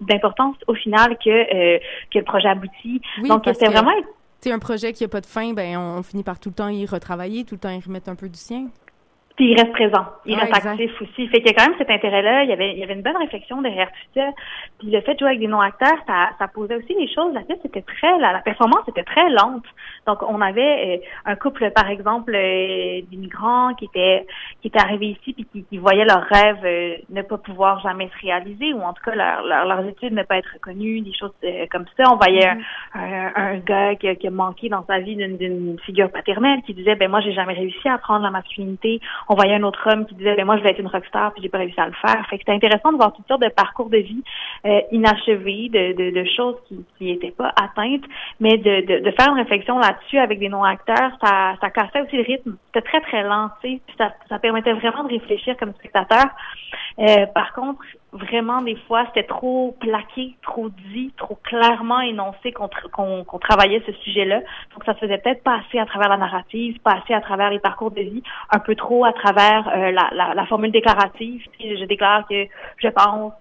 [0.00, 1.78] d'importance au final que, euh,
[2.12, 3.00] que le projet abouti.
[3.22, 3.92] Oui, donc, c'était vraiment
[4.40, 6.54] sais, un projet qui n'a pas de fin, ben, on, on finit par tout le
[6.54, 8.66] temps y retravailler, tout le temps y remettre un peu du sien.
[9.36, 10.80] Puis il reste présent, il Ouais, reste exact.
[10.80, 11.28] actif aussi.
[11.28, 12.44] Fait qu'il y a quand même cet intérêt-là.
[12.44, 14.30] Il y avait, il y avait une bonne réflexion derrière tout ça.
[14.78, 17.34] Puis le fait de jouer avec des non-acteurs, ça, ça posait aussi les choses.
[17.34, 19.66] La pièce était très, la, la performance était très lente.
[20.06, 24.26] Donc on avait euh, un couple, par exemple, euh, d'immigrants qui étaient,
[24.62, 28.08] qui étaient arrivés ici puis qui, qui voyaient leurs rêves euh, ne pas pouvoir jamais
[28.08, 31.12] se réaliser ou en tout cas leur, leur- leurs études ne pas être reconnues, des
[31.12, 32.04] choses euh, comme ça.
[32.12, 32.58] On voyait un,
[32.94, 36.74] un, un gars qui, a- qui a manqué dans sa vie d'une- figure paternelle qui
[36.74, 39.00] disait ben moi j'ai jamais réussi à apprendre la masculinité.
[39.28, 41.42] On voyait un autre homme qui disait ben moi je vais être une rockstar puis
[41.42, 42.24] j'ai pas réussi à le faire.
[42.28, 44.22] Fait que c'était intéressant de voir toutes sortes de parcours de vie
[44.66, 48.04] euh, inachevés de, de, de choses qui qui étaient pas atteintes
[48.40, 52.16] mais de, de, de faire une réflexion là-dessus avec des non acteurs ça cassait aussi
[52.16, 56.24] le rythme c'était très très lent puis ça ça permettait vraiment de réfléchir comme spectateur
[56.98, 57.82] euh, par contre,
[58.12, 63.92] vraiment, des fois, c'était trop plaqué, trop dit, trop clairement énoncé qu'on tra- travaillait ce
[63.92, 64.40] sujet-là.
[64.72, 67.90] Donc, ça se faisait peut-être passer à travers la narrative, passer à travers les parcours
[67.90, 71.42] de vie, un peu trop à travers euh, la, la, formule déclarative.
[71.60, 72.46] Sais, Je déclare que
[72.78, 73.32] je pense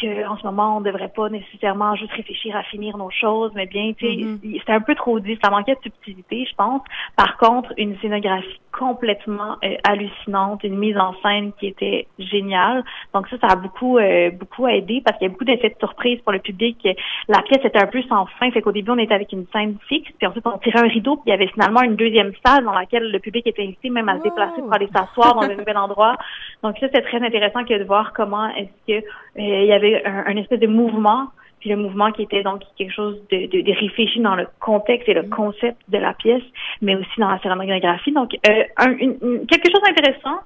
[0.00, 3.66] que en ce moment on devrait pas nécessairement juste réfléchir à finir nos choses, mais
[3.66, 4.40] bien, tu sais, Mhm.
[4.42, 6.82] il- c'était un peu trop dit, ça manquait de subtilité, je pense.
[7.16, 12.84] Par contre, une scénographie complètement euh, hallucinante, une mise en scène qui était géniale.
[13.14, 15.78] Donc ça, ça a beaucoup euh, beaucoup aidé parce qu'il y a beaucoup d'effets de
[15.78, 16.86] surprise pour le public.
[17.28, 19.76] La pièce était un peu sans fin, fait qu'au début on était avec une scène
[19.88, 22.64] fixe, puis ensuite on tirait un rideau, puis il y avait finalement une deuxième salle
[22.64, 25.54] dans laquelle le public était invité même à se déplacer pour aller s'asseoir dans un
[25.54, 26.16] nouvel endroit.
[26.62, 29.02] Donc ça, c'est très intéressant que de voir comment est-ce que euh,
[29.36, 31.28] il y avait un, un espèce de mouvement
[31.60, 35.08] puis le mouvement qui était donc quelque chose de, de, de réfléchi dans le contexte
[35.08, 36.42] et le concept de la pièce,
[36.82, 38.12] mais aussi dans la scénographie.
[38.12, 40.40] Donc, euh, un, une, une- quelque chose d'intéressant.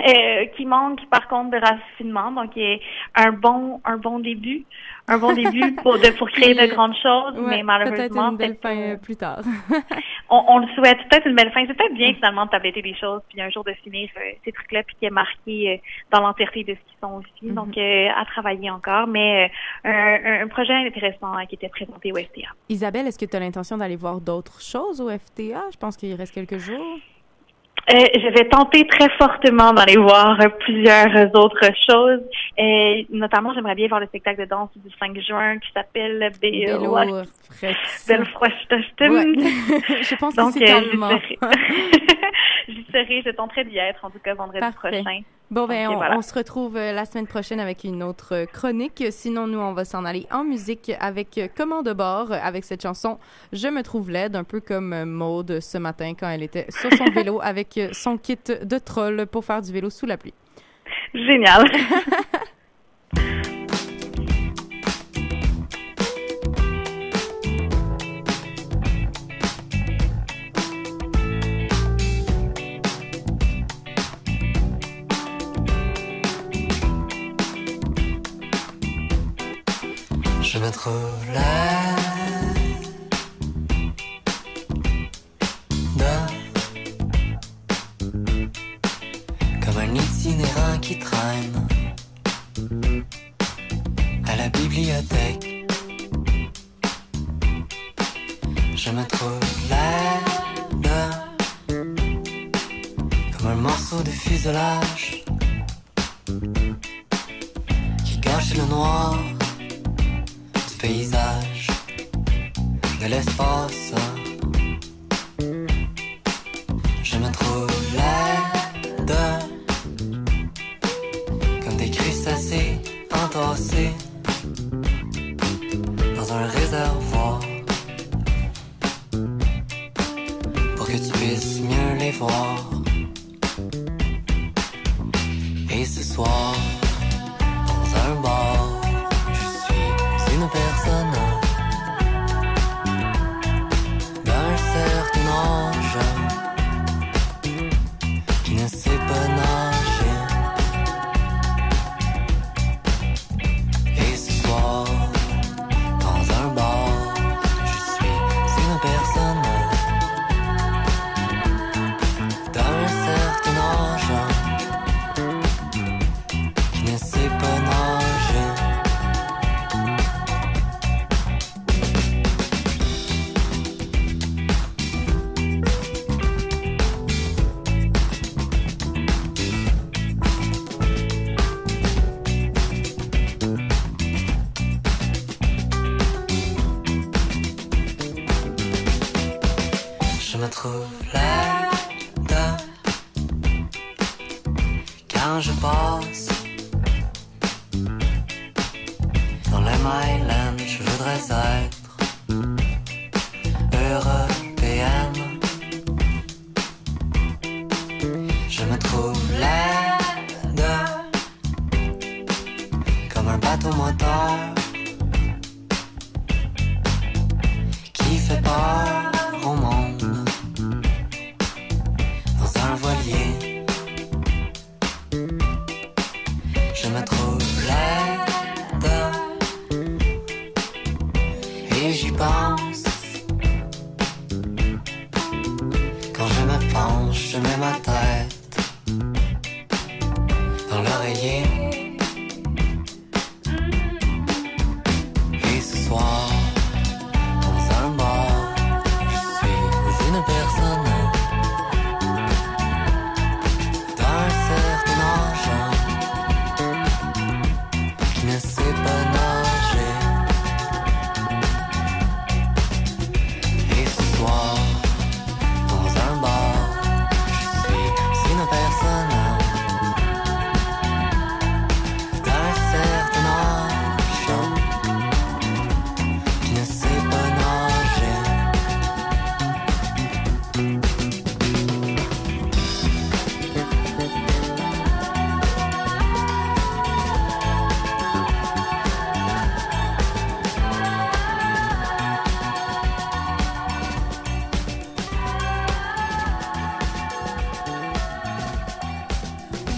[0.00, 2.80] Euh, qui manque par contre de raffinement, donc il y
[3.14, 4.64] a un bon un bon début,
[5.08, 8.36] un bon début pour de pour créer de grandes choses, Ouais, mais malheureusement Peut-être une
[8.36, 9.40] belle fin euh, plus tard.
[10.30, 11.64] on, on le souhaite peut-être une belle fin.
[11.66, 14.52] C'est peut-être bien finalement de tabletter des choses, puis un jour de finir euh, ces
[14.52, 15.80] trucs-là, puis qui est marqué
[16.10, 17.46] dans l'entièreté de ce qu'ils sont aussi.
[17.46, 17.54] Mhm.
[17.54, 19.50] Donc euh, à travailler encore, mais
[19.84, 22.48] euh, un, un projet intéressant euh, qui était présenté au FTA.
[22.68, 25.62] Isabelle, est-ce que tu as l'intention d'aller voir d'autres choses au FTA?
[25.72, 26.98] Je pense qu'il reste quelques jours.
[27.90, 32.22] Euh, je vais tenter très fortement d'aller voir euh, plusieurs autres choses.
[32.58, 36.94] Euh, notamment, j'aimerais bien voir le spectacle de danse du 5 juin qui s'appelle Vélo,
[36.94, 38.06] Bel Fretz.
[38.08, 39.10] Belfrostosten.
[39.10, 39.24] Ouais.
[40.02, 41.10] Je pense que c'est euh, allemand.
[41.10, 41.54] j'y serai.
[42.68, 45.02] j'y serai, je tenterai d'y être, en tout cas vendredi Parfait.
[45.02, 45.20] prochain.
[45.54, 46.18] Bon, ben, on, voilà.
[46.18, 49.04] on se retrouve euh, la semaine prochaine avec une autre euh, chronique.
[49.10, 52.82] Sinon, nous, on va s'en aller en musique avec euh, Comment de bord, avec cette
[52.82, 53.20] chanson
[53.52, 57.04] Je me trouve laide, un peu comme Maude ce matin quand elle était sur son
[57.14, 60.34] vélo avec son kit de troll pour faire du vélo sous la pluie.
[61.14, 61.62] Génial.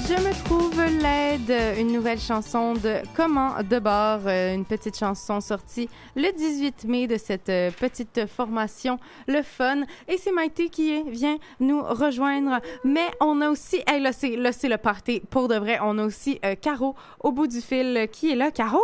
[0.09, 5.41] Je me trouve laide, une nouvelle chanson de Comment de bord, euh, une petite chanson
[5.41, 9.83] sortie le 18 mai de cette euh, petite formation, le fun.
[10.07, 12.61] Et c'est Maïté qui vient nous rejoindre.
[12.85, 15.81] Mais on a aussi, hey, là c'est là c'est le party pour de vrai.
[15.83, 18.53] On a aussi euh, Caro au bout du fil qui est là.
[18.53, 18.83] Caro,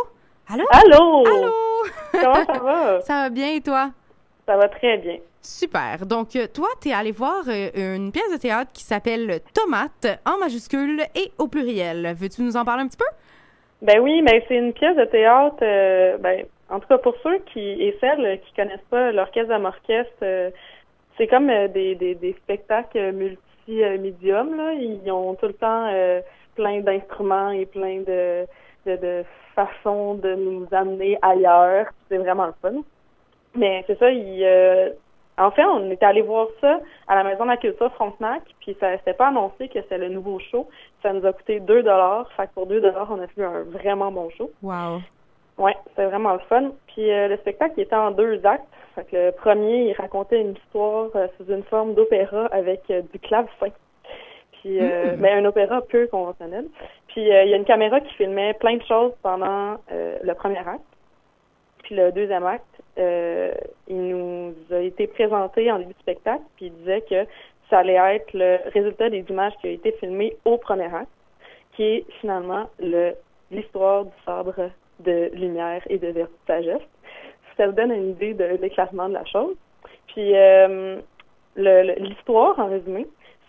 [0.49, 0.65] allô?
[0.71, 1.23] Allô?
[1.25, 1.53] Allô?
[2.11, 3.01] Comment ça va?
[3.07, 3.91] ça va bien et toi?
[4.45, 5.17] Ça va très bien.
[5.41, 6.05] Super.
[6.05, 10.19] Donc, euh, toi, tu es allé voir euh, une pièce de théâtre qui s'appelle Tomate
[10.25, 12.13] en majuscule et au pluriel.
[12.17, 13.05] Veux-tu nous en parler un petit peu?
[13.81, 15.57] Ben oui, mais c'est une pièce de théâtre.
[15.61, 20.13] euh, ben, en tout cas, pour ceux qui et celles qui connaissent pas l'orchestre d'Amorchestre,
[20.23, 20.49] euh,
[21.17, 24.55] c'est comme euh, des, des, des spectacles multi-médiums.
[24.57, 24.73] là.
[24.73, 25.87] Ils ont tout le temps
[26.55, 28.45] plein d'instruments et plein de,
[28.85, 29.23] de, de
[29.55, 31.87] façons de nous amener ailleurs.
[32.09, 32.81] C'est vraiment le fun.
[33.55, 34.89] Mais c'est ça, ils, euh,
[35.37, 38.75] en fait, on était allé voir ça à la Maison de la Culture Frontenac, puis
[38.79, 40.67] ça s'était pas annoncé que c'était le nouveau show.
[41.01, 42.31] Ça nous a coûté 2 dollars.
[42.37, 44.51] Fait que pour 2 dollars, on a fait un vraiment bon show.
[44.61, 45.01] Wow.
[45.57, 46.71] Ouais, c'était vraiment le fun.
[46.87, 48.65] Puis euh, le spectacle il était en deux actes.
[48.95, 53.01] Fait que le premier, il racontait une histoire euh, sous une forme d'opéra avec euh,
[53.11, 53.69] du clavecin.
[54.61, 55.19] Puis euh, Mm.
[55.19, 56.65] mais un opéra peu conventionnel.
[57.07, 60.33] Puis euh, il y a une caméra qui filmait plein de choses pendant euh, le
[60.33, 60.81] premier acte.
[61.83, 62.65] Puis le deuxième acte,
[62.97, 63.53] euh,
[63.87, 67.25] il nous a été présenté en début de spectacle, puis il disait que
[67.69, 71.09] ça allait être le résultat des images qui ont été filmées au premier acte,
[71.75, 73.13] qui est finalement le
[73.53, 76.33] l'histoire du sabre de lumière et de vertu.
[77.57, 79.55] Ça vous donne une idée de l'éclatement de la chose.
[80.07, 80.99] Puis euh,
[81.55, 83.07] l'histoire, en résumé,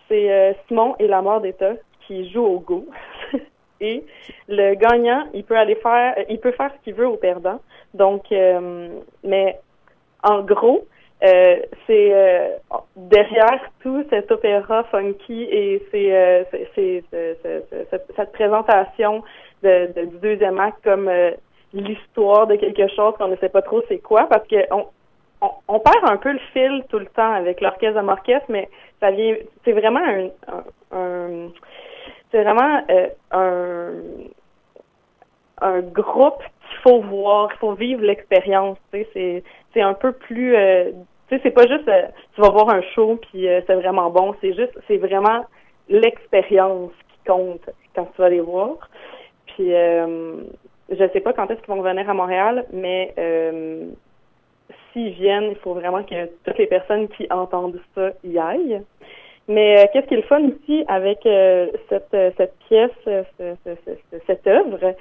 [0.09, 1.75] c'est euh, Simon et la mort d'État
[2.07, 2.87] qui jouent au go.
[3.81, 4.05] Et
[4.49, 7.61] le gagnant, il peut aller faire, il peut faire ce qu'il veut au perdant.
[7.95, 8.89] Donc, euh,
[9.23, 9.59] mais
[10.23, 10.87] en gros,
[11.23, 11.57] euh,
[11.87, 12.49] c'est euh,
[12.97, 17.05] derrière tout cet opéra funky et c'est euh, c'est-
[18.17, 19.23] cette, présentation
[19.63, 21.31] de, du deuxième acte comme euh,
[21.73, 24.87] l'histoire de quelque chose qu'on ne sait pas trop c'est quoi parce que on,
[25.41, 28.69] on, on perd un peu le fil tout le temps avec l'orchestre de orchestre, mais
[29.01, 29.35] ça vient
[29.65, 30.65] c'est vraiment un, un-
[30.99, 31.49] un-
[32.35, 33.93] c'est vraiment euh, un
[35.61, 38.77] un groupe qu'il faut voir, il faut vivre l'expérience.
[38.91, 39.43] C'est
[39.77, 40.91] un peu plus, euh,
[41.29, 44.35] tu c'est pas juste euh, tu vas voir un show puis c'est vraiment bon.
[44.41, 45.45] C'est juste, c'est vraiment
[45.89, 48.91] l'expérience qui compte quand tu vas les voir.
[49.47, 53.15] Puis je sais pas quand est-ce qu'ils vont venir à Montréal, mais
[54.93, 58.83] s'ils viennent, il faut vraiment que toutes les personnes qui entendent ça y aillent.
[59.49, 63.23] Mais euh, qu'est-ce qui est le fun aussi avec euh, cette, euh, cette pièce, euh,
[63.39, 64.95] ce- ce- ce- ce- cette œuvre,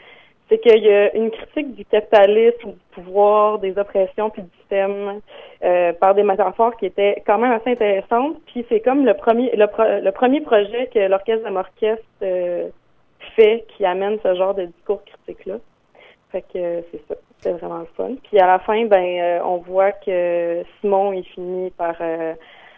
[0.50, 5.22] c'est qu'il y a une critique du capitalisme, du pouvoir, des oppressions, puis du système
[5.64, 8.36] euh, par des métaphores qui étaient quand même assez intéressantes.
[8.48, 12.68] Puis c'est comme le premier le, pro- le premier projet que l'orchestre de Orchestre euh,
[13.38, 15.56] fait qui amène ce genre de discours critique-là.
[16.34, 17.16] Fait que c'est ça.
[17.38, 18.12] C'était vraiment le fun.
[18.24, 21.96] Puis à la fin, ben on voit que Simon il finit par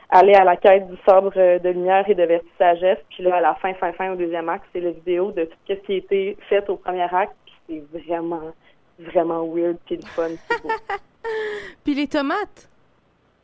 [0.09, 2.99] aller à la quête du sabre euh, de lumière et de vertu sagesse.
[3.09, 5.57] Puis là, à la fin, fin, fin, au deuxième acte, c'est la vidéo de tout
[5.67, 7.35] ce qui a été fait au premier acte.
[7.45, 8.51] Puis c'est vraiment,
[8.99, 10.29] vraiment weird puis le fun.
[11.83, 12.69] Puis les tomates?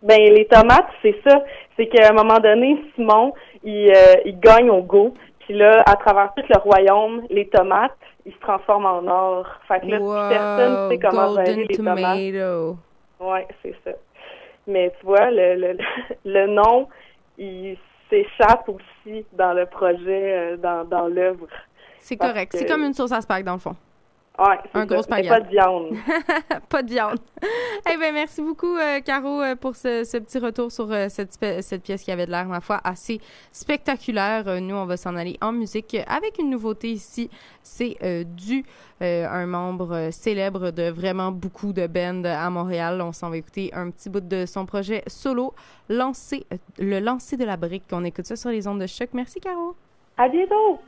[0.04, 1.44] Ben les tomates, c'est ça.
[1.76, 3.34] C'est qu'à un moment donné, Simon,
[3.64, 5.14] il, euh, il gagne au go.
[5.40, 9.48] Puis là, à travers tout le royaume, les tomates, ils se transforment en or.
[9.68, 11.98] Fait que là, Wow, personne sait comment gérer les tomates.
[11.98, 12.78] tomato.
[13.20, 13.92] Ouais, c'est ça.
[14.68, 15.78] Mais tu vois, le, le,
[16.26, 16.88] le nom,
[17.38, 17.78] il
[18.10, 21.48] s'échappe aussi dans le projet, euh, dans, dans l'œuvre.
[22.00, 22.54] C'est correct.
[22.56, 23.76] C'est comme une sauce à spag, dans le fond.
[24.40, 25.30] Ouais, Un gros spaghetti.
[25.30, 25.98] pas de viande.
[26.70, 27.20] pas de viande.
[27.92, 31.38] Eh ben merci beaucoup, euh, Caro, euh, pour ce, ce petit retour sur euh, cette,
[31.84, 33.20] pièce qui avait de l'air, ma foi, assez
[33.52, 34.48] spectaculaire.
[34.48, 37.30] Euh, nous, on va s'en aller en musique avec une nouveauté ici.
[37.64, 38.64] C'est du
[39.02, 43.02] un membre célèbre de vraiment beaucoup de bands à Montréal.
[43.02, 45.56] On s'en va écouter un petit bout de son projet solo,
[45.90, 46.46] lancer,
[46.78, 47.86] le lancer de la brique.
[47.92, 49.10] On écoute ça sur les ondes de choc.
[49.14, 49.76] Merci, Caro.
[50.18, 50.80] À bientôt!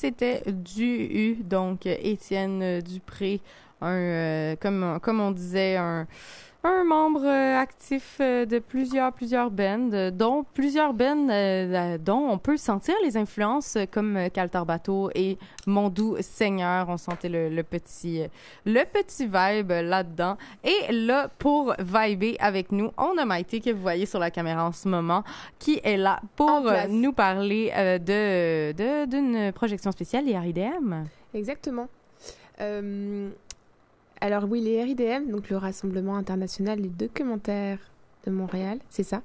[0.00, 3.42] C'était du U, donc Étienne Dupré,
[3.82, 6.06] un, euh, comme, comme on disait, un,
[6.62, 11.26] un membre euh, actif euh, de plusieurs, plusieurs bands, euh, dont plusieurs bands
[11.98, 16.88] dont on peut sentir les influences comme Caltar Bateau et Mon Doux Seigneur.
[16.90, 18.22] On sentait le, le petit,
[18.66, 20.36] le petit vibe là-dedans.
[20.62, 24.66] Et là, pour vibrer avec nous, on a Maïté que vous voyez sur la caméra
[24.66, 25.24] en ce moment,
[25.58, 31.04] qui est là pour nous parler de de- d'une projection spéciale, les RIDM.
[31.32, 31.88] Exactement.
[32.60, 33.30] Euh,
[34.20, 37.78] alors oui, les RIDM, donc le Rassemblement international des documentaires
[38.26, 39.22] de Montréal, c'est ça.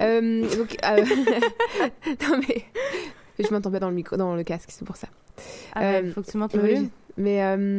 [0.00, 1.04] Euh, donc, euh,
[2.28, 2.64] non mais
[3.38, 5.08] je m'entends pas dans le micro, dans le casque, c'est pour ça.
[5.74, 6.90] Ah ben, faut que tu montes le volume.
[7.20, 7.78] Mais euh,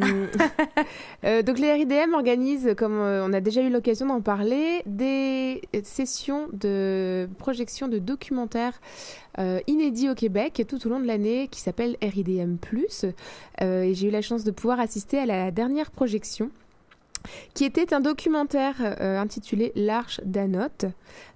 [1.25, 5.61] euh, donc les RIDM organisent, comme euh, on a déjà eu l'occasion d'en parler, des
[5.83, 8.79] sessions de projection de documentaires
[9.39, 12.57] euh, inédits au Québec tout au long de l'année qui s'appelle RIDM+.
[13.61, 16.51] Et j'ai eu la chance de pouvoir assister à la dernière projection
[17.53, 20.85] qui était un documentaire euh, intitulé L'Arche d'Anote,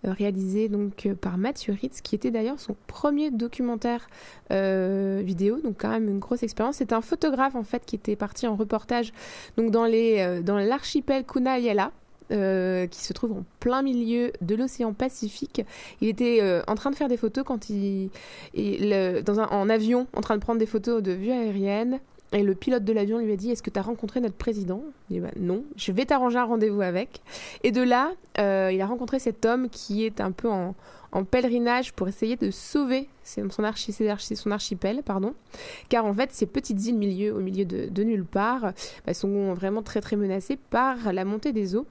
[0.05, 4.07] euh, réalisé donc euh, par Mathieu Ritz, qui était d'ailleurs son premier documentaire
[4.49, 6.75] vidéo, donc quand même une grosse expérience.
[6.75, 9.11] C'est un photographe en fait qui était parti en reportage
[9.57, 11.91] donc dans les dans l'archipel Kunayala.
[12.29, 15.63] qui se trouve en plein milieu de l'océan Pacifique.
[16.01, 18.11] Il était en train de faire des photos quand il,
[19.25, 21.99] dans un, en avion, en train de prendre des photos de vue aérienne.
[22.35, 24.83] Et le pilote de l'avion lui a dit Est-ce que tu as rencontré notre président?
[25.09, 27.21] Il dit bah, Non, je vais t'arranger un rendez-vous avec.
[27.63, 30.75] Et de là, euh, il a rencontré cet homme qui est un peu en,
[31.31, 35.01] pèlerinage pour essayer de sauver son, archipel.
[35.01, 35.33] pardon.
[35.87, 38.73] Car en fait, ces petites îles milieu, au milieu de, de nulle part
[39.05, 41.87] bah, sont vraiment très très menacées par la montée des eaux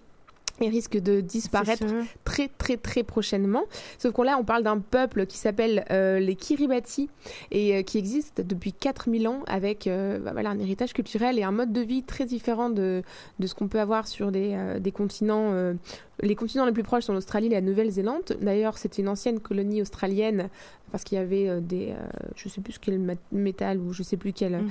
[0.61, 1.85] et risquent de disparaître
[2.25, 3.65] très très très prochainement.
[3.99, 7.11] Sauf qu'on là, on parle d'un peuple qui s'appelle euh, les Kiribati
[7.51, 11.43] et euh, qui existe depuis 4000 ans avec euh, bah, voilà, un héritage culturel et
[11.43, 13.03] un mode de vie très différent de,
[13.39, 15.75] de ce qu'on peut avoir sur des, des continents.
[16.21, 18.37] Les continents les plus proches sont l'Australie et la Nouvelle-Zélande.
[18.41, 20.49] D'ailleurs, c'était une ancienne colonie australienne
[20.93, 21.95] parce qu'il y avait euh, des, euh,
[22.37, 23.01] je sais plus quel
[23.33, 24.71] métal ou je sais plus quelle Mhm.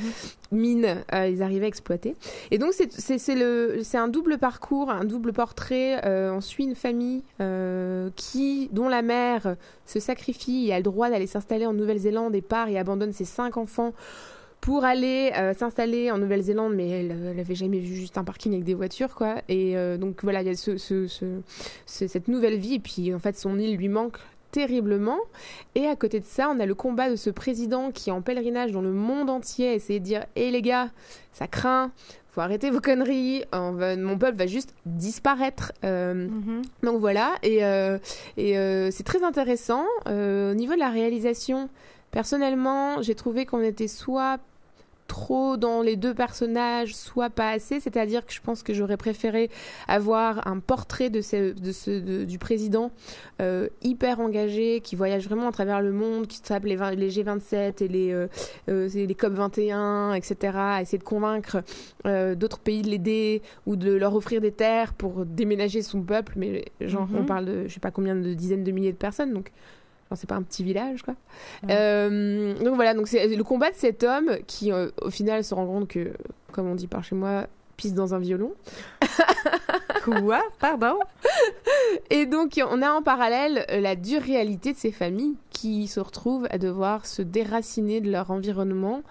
[0.53, 2.15] mine euh, ils arrivaient à exploiter.
[2.51, 5.99] Et donc c'est c'est c'est le c'est un double parcours, un double portrait.
[6.05, 7.23] Euh, on suit une famille
[8.15, 12.41] qui dont la mère se sacrifie et a le droit d'aller s'installer en Nouvelle-Zélande et
[12.41, 13.93] part et abandonne ses cinq enfants
[14.63, 18.53] pour aller euh, s'installer en Nouvelle-Zélande, mais elle, elle avait jamais vu juste un parking
[18.53, 19.35] avec des voitures, quoi.
[19.49, 21.41] Et euh, donc voilà, il y a ce, ce- ce-
[21.85, 24.15] ce- cette nouvelle vie, et puis en fait son île lui manque
[24.51, 25.17] terriblement.
[25.75, 28.21] Et à côté de ça, on a le combat de ce président qui est en
[28.21, 30.91] pèlerinage dans le monde entier, à essayer de dire, hé les gars,
[31.33, 31.91] ça craint.
[32.31, 33.43] Faut arrêter vos conneries.
[33.51, 35.73] Va- mon peuple va juste disparaître.
[35.83, 36.29] Euh,
[36.83, 37.97] donc voilà, et, euh,
[38.37, 39.83] et euh, c'est très intéressant.
[40.07, 41.67] Au niveau de la réalisation,
[42.11, 44.39] personnellement, j'ai trouvé qu'on était soit
[45.13, 47.79] trop dans les deux personnages, soit pas assez.
[47.79, 49.51] C'est-à-dire que je pense que j'aurais préféré
[49.87, 52.89] avoir un portrait de ce, de ce, de- du président
[53.39, 57.11] euh, hyper engagé, qui voyage vraiment à travers le monde, qui tape les, 20 les
[57.11, 58.27] G27 et les, euh,
[58.69, 60.57] euh, les COP 21, etc.
[60.57, 61.57] à essayer de convaincre
[62.35, 66.33] d'autres pays de l'aider ou de leur offrir des terres pour déménager son peuple.
[66.37, 67.17] Mais genre, Mhm.
[67.19, 69.51] on parle de je sais pas combien de dizaines de milliers de personnes, donc
[70.09, 71.15] genre, c'est pas un petit village, quoi.
[71.69, 75.53] Euh, donc voilà, donc c'est le combat de cet homme qui, euh, au final, se
[75.53, 76.13] rend compte que,
[76.51, 77.47] comme on dit par chez moi,
[77.77, 78.53] pisse dans un violon.
[80.03, 80.41] Quoi?
[80.59, 80.99] Pardon?
[82.09, 85.99] Et donc, on a en parallèle euh, la dure réalité de ces familles qui se
[85.99, 89.01] retrouvent à devoir se déraciner de leur environnement,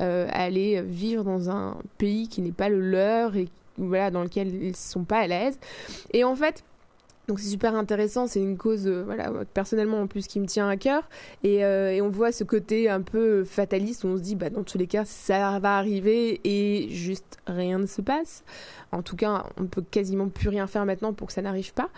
[0.00, 4.54] euh, aller vivre dans un pays qui n'est pas le leur et voilà, dans lequel
[4.54, 5.58] ils ne sont pas à l'aise.
[6.12, 6.64] Et en fait,
[7.28, 10.66] Donc c'est super intéressant, c'est une cause euh, voilà personnellement en plus qui me tient
[10.66, 11.08] à cœur
[11.44, 14.48] et, euh, et on voit ce côté un peu fataliste où on se dit bah
[14.48, 18.44] dans tous les cas ça va arriver et juste rien ne se passe.
[18.92, 21.90] En tout cas, on peut quasiment plus rien faire maintenant pour que ça n'arrive pas.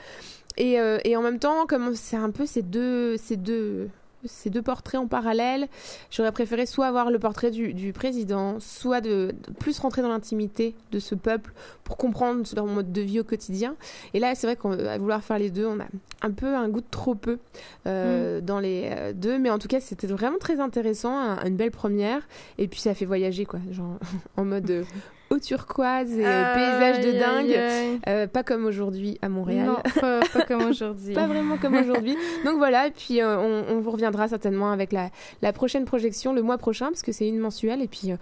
[0.56, 3.88] Et, euh, en même temps, comme c'est un peu ces deux ces deux
[4.24, 5.68] ces deux portraits en parallèle,
[6.10, 10.08] j'aurais préféré soit avoir le portrait du, du président, soit de, de plus rentrer dans
[10.10, 11.52] l'intimité de ce peuple
[11.84, 13.76] pour comprendre leur mode de vie au quotidien.
[14.14, 15.86] Et là, c'est vrai qu'à vouloir faire les deux, on a
[16.22, 17.38] un peu un goût de trop peu
[17.86, 19.38] euh, dans les euh, deux.
[19.38, 22.20] Mais en tout cas, c'était vraiment très intéressant, un- une belle première.
[22.58, 23.60] Et puis, ça fait voyager, quoi.
[23.70, 23.98] Genre
[24.36, 24.84] en mode euh,
[25.30, 28.00] eau turquoise et euh, paysage de dingue.
[28.08, 29.66] Euh, pas comme aujourd'hui à Montréal.
[29.66, 31.14] Non, pas, pas comme aujourd'hui.
[31.20, 32.16] Pas vraiment comme aujourd'hui.
[32.44, 35.10] Donc voilà, et puis euh, on, on vous reviendra certainement avec la,
[35.42, 37.80] la prochaine projection le mois prochain, parce que c'est une mensuelle.
[37.80, 38.16] Et puis, euh,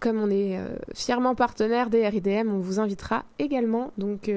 [0.00, 0.58] comme on est
[0.94, 3.92] fièrement partenaire des RIDM, on vous invitera également.
[3.96, 4.30] Donc,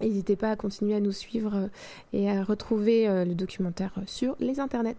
[0.00, 1.68] n'hésitez pas à continuer à nous suivre
[2.12, 4.96] et à retrouver le documentaire sur les internets.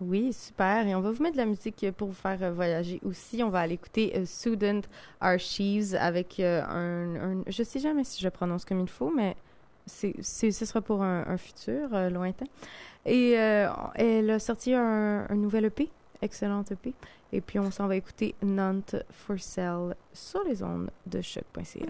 [0.00, 0.86] Oui, super.
[0.86, 3.42] Et on va vous mettre de la musique pour vous faire euh, voyager aussi.
[3.42, 4.80] On va aller écouter euh, Student
[5.20, 9.36] Archives avec euh, un, un- Je sais jamais si je prononce comme il faut, mais
[9.86, 12.46] c'est, c'est- ce sera pour un, futur euh, lointain.
[13.04, 15.90] Et euh, elle a sorti un, nouvel EP,
[16.22, 16.94] excellent EP.
[17.32, 21.86] Et puis on s'en va écouter Nantes for Sale sur les ondes de choc.ca.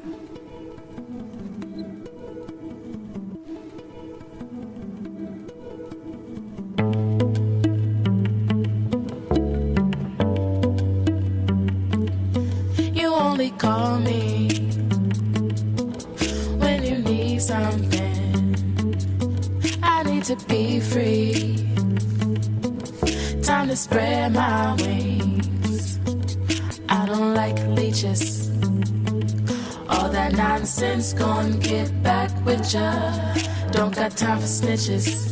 [34.86, 35.29] time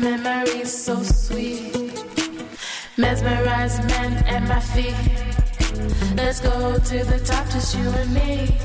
[0.00, 1.74] memories so sweet.
[2.96, 4.94] Mesmerized men at my feet.
[6.16, 8.56] Let's go to the top, just you and me.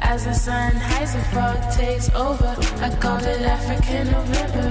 [0.00, 4.68] As the sun hides and fog takes over, I called it African November.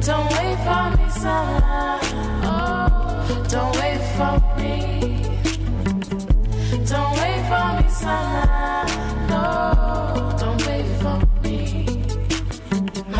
[0.00, 1.98] Don't wait for me, summer.
[2.44, 4.70] Oh, don't wait for me.
[6.86, 8.67] Don't wait for me, summer.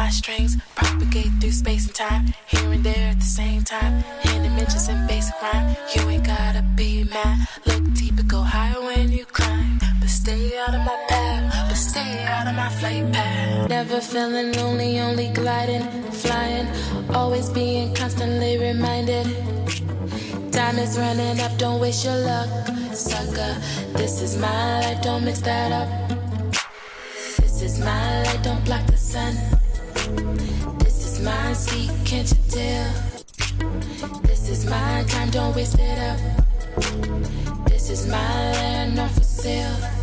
[0.08, 4.02] My strings propagate through space and time, here and there at the same time.
[4.24, 7.46] In dimensions and basic rhyme, you ain't gotta be mad.
[7.66, 9.78] Look deep and go higher when you climb.
[10.00, 13.68] But stay out of my path, but stay out of my flight path.
[13.68, 16.68] Never feeling lonely, only gliding, flying.
[17.10, 19.26] Always being constantly reminded.
[20.50, 22.48] Time is running up, don't waste your luck,
[22.94, 23.52] sucker.
[23.92, 25.88] This is my life, don't mix that up.
[27.36, 29.57] This is my light, don't block the sun.
[30.18, 32.92] This is my seat, can't you tell?
[34.22, 37.66] This is my time, don't waste it up.
[37.68, 39.98] This is my land, not for sale.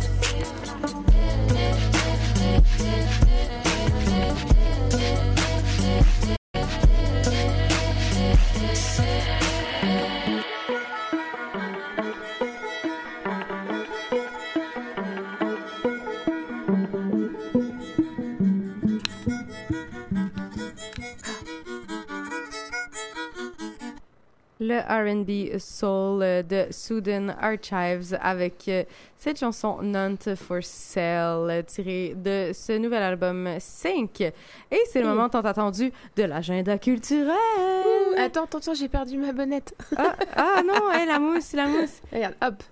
[24.66, 28.84] Le R&B soul de Sudan Archives avec euh,
[29.16, 34.20] cette chanson Not for Sale tirée de ce nouvel album Sync.
[34.20, 37.30] Et c'est le moment tant attendu de l'agenda culturel.
[37.30, 39.74] Ouh, attends, attends, attends, j'ai perdu ma bonnette.
[39.96, 42.02] Ah, ah non, hey, la mousse, la mousse.
[42.12, 42.62] Regarde, hop,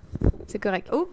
[0.46, 0.88] c'est correct.
[0.92, 1.08] Oh,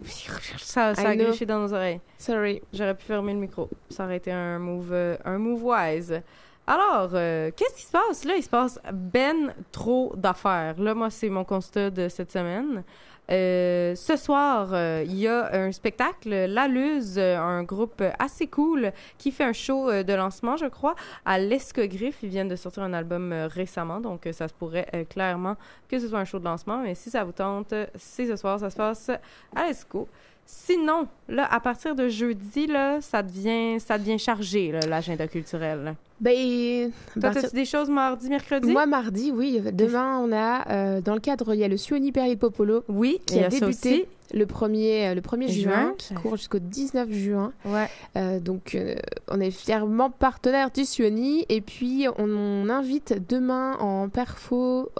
[0.58, 1.26] ça, ça a know.
[1.26, 2.00] glitché dans nos oreilles.
[2.18, 2.60] Sorry.
[2.72, 3.68] J'aurais pu fermer le micro.
[3.88, 6.22] Ça aurait été un move, euh, un move wise.
[6.66, 8.24] Alors, euh, qu'est-ce qui se passe?
[8.24, 10.80] Là, il se passe ben trop d'affaires.
[10.80, 12.84] Là, moi, c'est mon constat de cette semaine.
[13.30, 18.92] Euh, ce soir, euh, il y a un spectacle, La Luz, un groupe assez cool
[19.18, 20.94] qui fait un show de lancement, je crois,
[21.24, 22.18] à l'Escogriffe.
[22.22, 25.56] Ils viennent de sortir un album récemment, donc ça se pourrait clairement
[25.88, 26.78] que ce soit un show de lancement.
[26.78, 29.10] Mais si ça vous tente, c'est ce soir, ça se passe
[29.54, 30.08] à l'Esco.
[30.54, 35.94] Sinon, là, à partir de jeudi, là, ça devient, ça devient chargé, l'agenda culturel.
[36.20, 38.70] Ben, Toi, partir- t'as-tu des choses mardi, mercredi?
[38.70, 39.62] Moi, mardi, oui.
[39.72, 42.84] Demain, on a, euh, dans le cadre, il y a le Suoni Peri Popolo.
[42.88, 45.94] Oui, qui a débuté le 1er, euh, le 1er Juin.
[45.96, 47.52] qui court jusqu'au 19 juin.
[47.64, 47.88] Ouais.
[48.18, 48.94] Euh, donc, euh,
[49.28, 51.46] on est fièrement partenaire du Suoni.
[51.48, 54.90] Et puis, on, on invite demain en perfo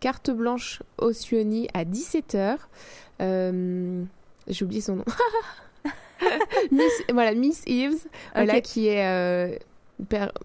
[0.00, 2.58] carte blanche au Suoni à 17h.
[4.48, 5.04] J'ai oublié son nom.
[6.72, 9.56] Miss, voilà, Miss Eves, voilà, qui est euh,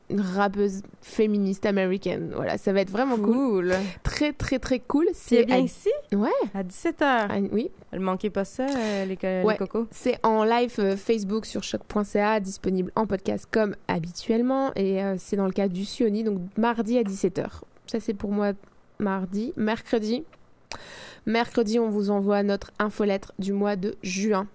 [0.09, 2.31] une rappeuse féministe américaine.
[2.35, 3.33] Voilà, ça va être vraiment cool.
[3.33, 3.73] Cool.
[4.03, 5.07] Très, très, très cool.
[5.13, 5.89] C'est bien à- ici?
[6.13, 6.29] Ouais.
[6.53, 7.49] À 17h.
[7.51, 7.71] oui.
[7.93, 9.87] Ne manquez pas ça, euh, les, co- les Ouais, cocos?
[9.91, 14.71] C'est en live euh, Facebook sur choc.ca, disponible en podcast comme habituellement.
[14.75, 17.45] Et euh, c'est dans le cadre du Sioni, donc mardi à 17h.
[17.87, 18.51] Ça, c'est pour moi
[18.99, 19.53] mardi.
[19.57, 20.23] Mercredi.
[21.25, 24.47] Mercredi, on vous envoie notre infolettre du mois de juin.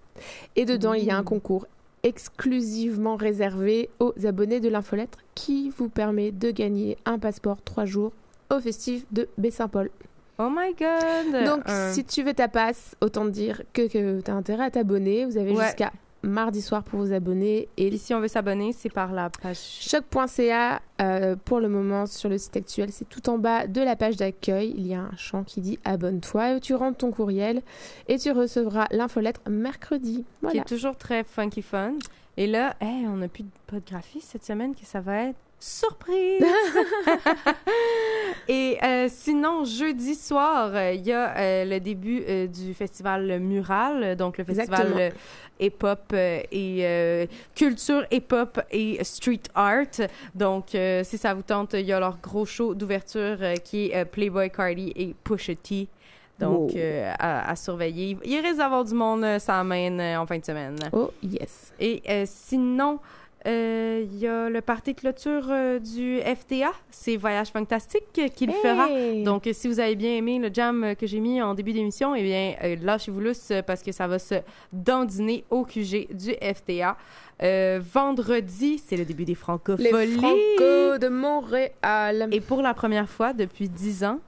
[0.57, 1.67] Et dedans, il y a un concours
[2.03, 8.13] exclusivement réservé aux abonnés de l'infolettre qui vous permet de gagner un passeport 3 jours
[8.53, 9.91] au festif de Baie-Saint-Paul.
[10.39, 11.45] Oh my god!
[11.47, 14.65] Donc, Un- si tu veux ta passe, autant te dire que, que tu as intérêt
[14.65, 15.25] à t'abonner.
[15.25, 15.65] Vous avez Ouais.
[15.65, 15.93] jusqu'à
[16.27, 17.69] mardi soir pour vous abonner.
[17.77, 19.59] Et si on veut s'abonner, c'est par la page.
[19.59, 23.97] choc.ca, euh, pour le moment, sur le site actuel, c'est tout en bas de la
[23.97, 24.75] page d'accueil.
[24.77, 26.61] Il y a un champ qui dit abonne-toi.
[26.61, 27.63] Tu rentres ton courriel
[28.09, 30.25] et tu recevras l'infolettre mercredi.
[30.51, 31.95] Qui est toujours très funky fun.
[32.37, 35.23] Et là, hey, on n'a plus de pas de graphiste cette semaine, que ça va
[35.23, 36.45] être surprise!
[38.49, 44.17] Et euh, sinon, jeudi soir, euh, il y a euh, le début du festival Mural,
[44.17, 45.13] donc le festival
[45.59, 50.09] hip-hop et culture hip-hop et street art.
[50.35, 54.51] Donc, si ça vous tente, il y a leur gros show d'ouverture qui est Playboy
[54.51, 55.89] Cardi et Pusha T.
[56.39, 56.77] Donc, Wow.
[56.77, 58.19] euh, à, à surveiller.
[58.23, 60.77] Il risque d'avoir du monde ça amène euh, en fin de semaine.
[60.93, 61.73] Oh, yes.
[61.81, 62.99] Et euh, sinon,
[63.49, 66.73] il y a le party de clôture euh, du FTA.
[66.91, 68.89] C'est Voyage Fantastique euh, qui le fera.
[68.91, 69.23] Hey!
[69.23, 71.73] Donc, euh, si vous avez bien aimé le jam euh, que j'ai mis en début
[71.73, 74.35] d'émission, eh bien, euh, lâchez-vous lousse euh, parce que ça va se
[74.73, 76.97] dandiner au QG du FTA.
[77.43, 80.17] Euh, vendredi, c'est le début des Les francopholies.
[80.17, 82.29] Franco de Montréal.
[82.33, 84.21] Et pour la première fois depuis 10 ans,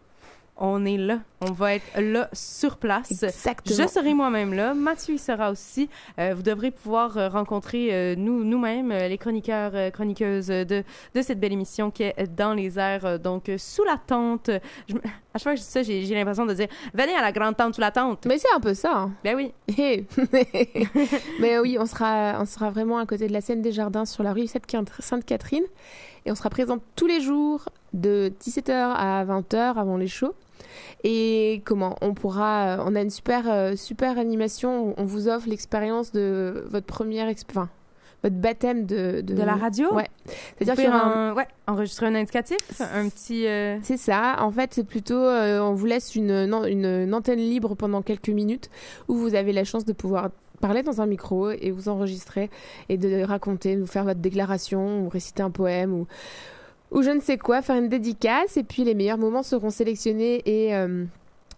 [0.60, 1.20] on est là.
[1.40, 3.10] On va être là sur place.
[3.22, 3.76] Exactement.
[3.76, 4.74] Je serai moi-même là.
[4.74, 5.88] Mathieu y sera aussi.
[6.18, 10.82] Euh, vous devrez pouvoir euh, rencontrer euh, nous, nous-mêmes, les chroniqueurs, chroniqueuses de,
[11.14, 14.50] de cette belle émission qui est dans les airs, donc sous la tente.
[14.88, 14.94] Je
[15.34, 17.30] à chaque fois que je dis ça, j'ai j'ai l'impression de dire Venez à la
[17.30, 18.26] grande tente sous la tente.
[18.26, 18.92] Mais c'est un peu ça.
[18.96, 19.12] hein.
[19.22, 19.52] Ben oui.
[21.40, 24.22] Mais oui, on sera, on sera vraiment à côté de la scène des jardins sur
[24.22, 25.64] la rue Sainte- Sainte-Catherine.
[26.26, 30.34] Et on sera présent tous les jours de 17h à 20h avant les shows.
[31.04, 32.78] Et comment On pourra.
[32.84, 34.94] On a une super, euh, super animation.
[34.96, 37.28] On vous offre l'expérience de votre première.
[37.50, 37.68] Enfin,
[38.24, 39.20] votre baptême de.
[39.20, 39.92] De la radio?
[39.94, 40.08] Ouais.
[40.58, 43.46] C'est-à-dire qu'il y aura un- ouais, enregistrer un indicatif, un petit.
[43.46, 44.36] euh, C'est ça.
[44.40, 46.30] En fait, c'est plutôt, euh, on vous laisse une,
[46.66, 48.68] une antenne libre pendant quelques minutes
[49.06, 52.50] où vous avez la chance de pouvoir parler dans un micro et vous enregistrer
[52.88, 56.06] et de raconter, nous faire votre déclaration ou réciter un poème ou,
[56.90, 58.56] ou je ne sais quoi, faire une dédicace.
[58.56, 61.04] Et puis les meilleurs moments seront sélectionnés et, euh,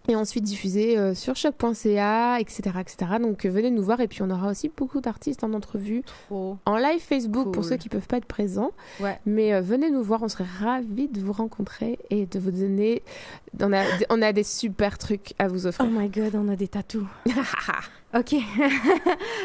[0.07, 3.11] et ensuite diffusés euh, sur choc.ca, etc., etc.
[3.21, 6.57] Donc euh, venez nous voir et puis on aura aussi beaucoup d'artistes en entrevue Trop.
[6.65, 8.71] en live Facebook pour ceux qui peuvent pas être présents.
[8.99, 9.19] Ouais.
[9.25, 13.03] Mais venez nous voir, on serait ravis de vous rencontrer et de vous donner.
[13.59, 15.87] On a, on a des super trucs à vous offrir.
[15.89, 17.07] Oh my god, on a des tatous.
[18.13, 18.35] OK.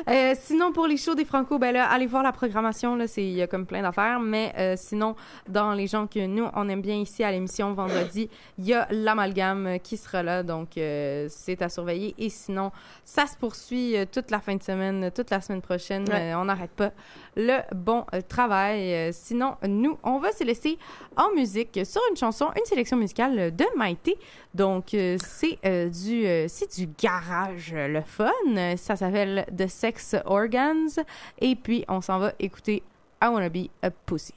[0.09, 2.95] Euh, sinon, pour les shows des Franco, ben là, allez voir la programmation.
[2.95, 4.21] Là, c'est, il y a comme plein d'affaires.
[4.21, 5.17] Mais euh, sinon,
[5.49, 8.87] dans les gens que nous, on aime bien ici à l'émission vendredi, il y a
[8.91, 10.45] l'amalgame qui sera là.
[10.45, 12.15] Donc, euh, c'est à surveiller.
[12.19, 12.71] Et sinon,
[13.05, 16.05] ça se poursuit toute la fin de semaine, toute la semaine prochaine.
[16.09, 16.35] Ouais.
[16.37, 16.93] On n'arrête pas
[17.37, 18.93] le bon euh, travail.
[18.93, 20.79] Euh, sinon, nous, on va se laisser
[21.17, 24.17] en musique sur une chanson, une sélection musicale de Maïté
[24.55, 25.59] Donc, euh, c'est
[25.91, 28.33] du, c'est du garage, le fun.
[28.77, 31.03] Ça s'appelle The Sex Organs.
[31.39, 32.83] Et puis, on s'en va écouter
[33.23, 34.35] I Wanna Be a Pussy.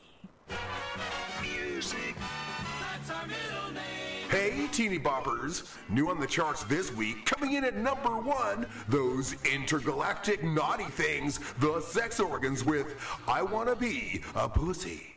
[4.29, 5.75] Hey, teeny boppers!
[5.89, 11.39] New on the charts this week, coming in at number one, those intergalactic naughty things,
[11.57, 12.93] the sex organs with
[13.27, 15.15] I Wanna Be a Pussy.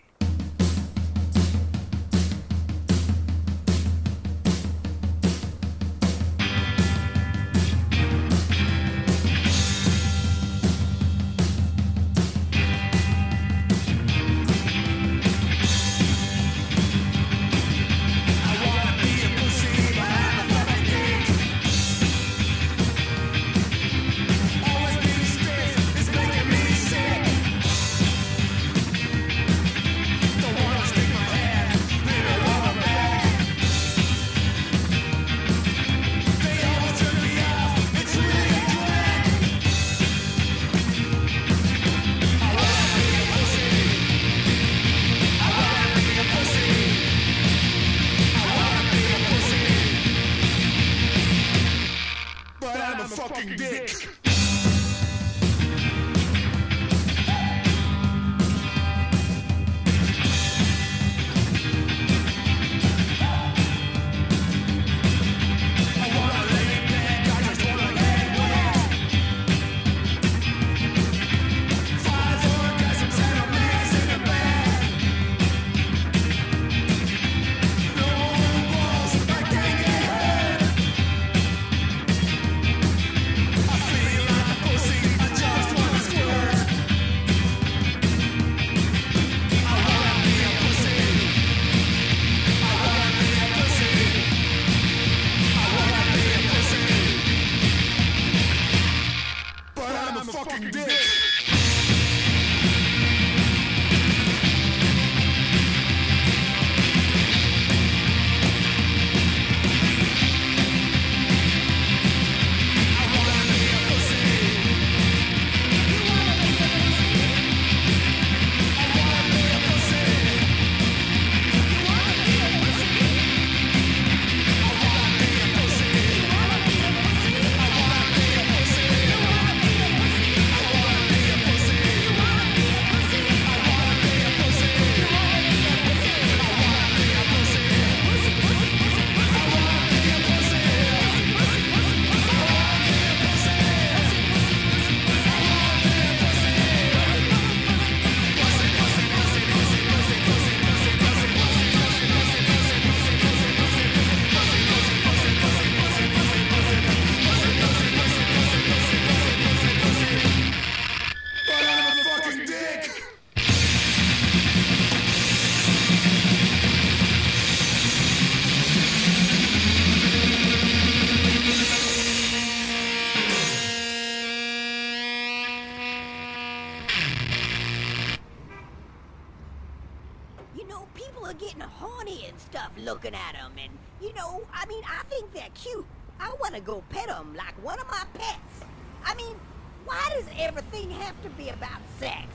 [186.64, 188.64] Go pet them like one of my pets.
[189.04, 189.36] I mean,
[189.84, 192.26] why does everything have to be about sex?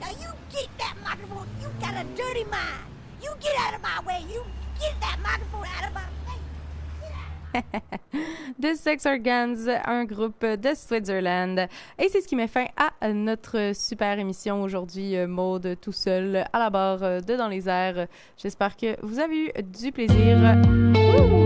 [0.00, 1.48] Now you get that microphone.
[1.60, 2.84] You got a dirty mind.
[3.22, 4.24] You get out of my way.
[4.32, 4.44] You
[4.80, 6.02] get that microphone out of my
[8.58, 11.68] The Sex Organs, un groupe de Switzerland.
[11.98, 16.44] Et c'est ce qui met fin à notre super émission aujourd'hui, euh, Maude tout seul
[16.52, 18.06] à la barre euh, de Dans les airs.
[18.36, 20.38] J'espère que vous avez eu du plaisir.
[20.94, 21.45] Et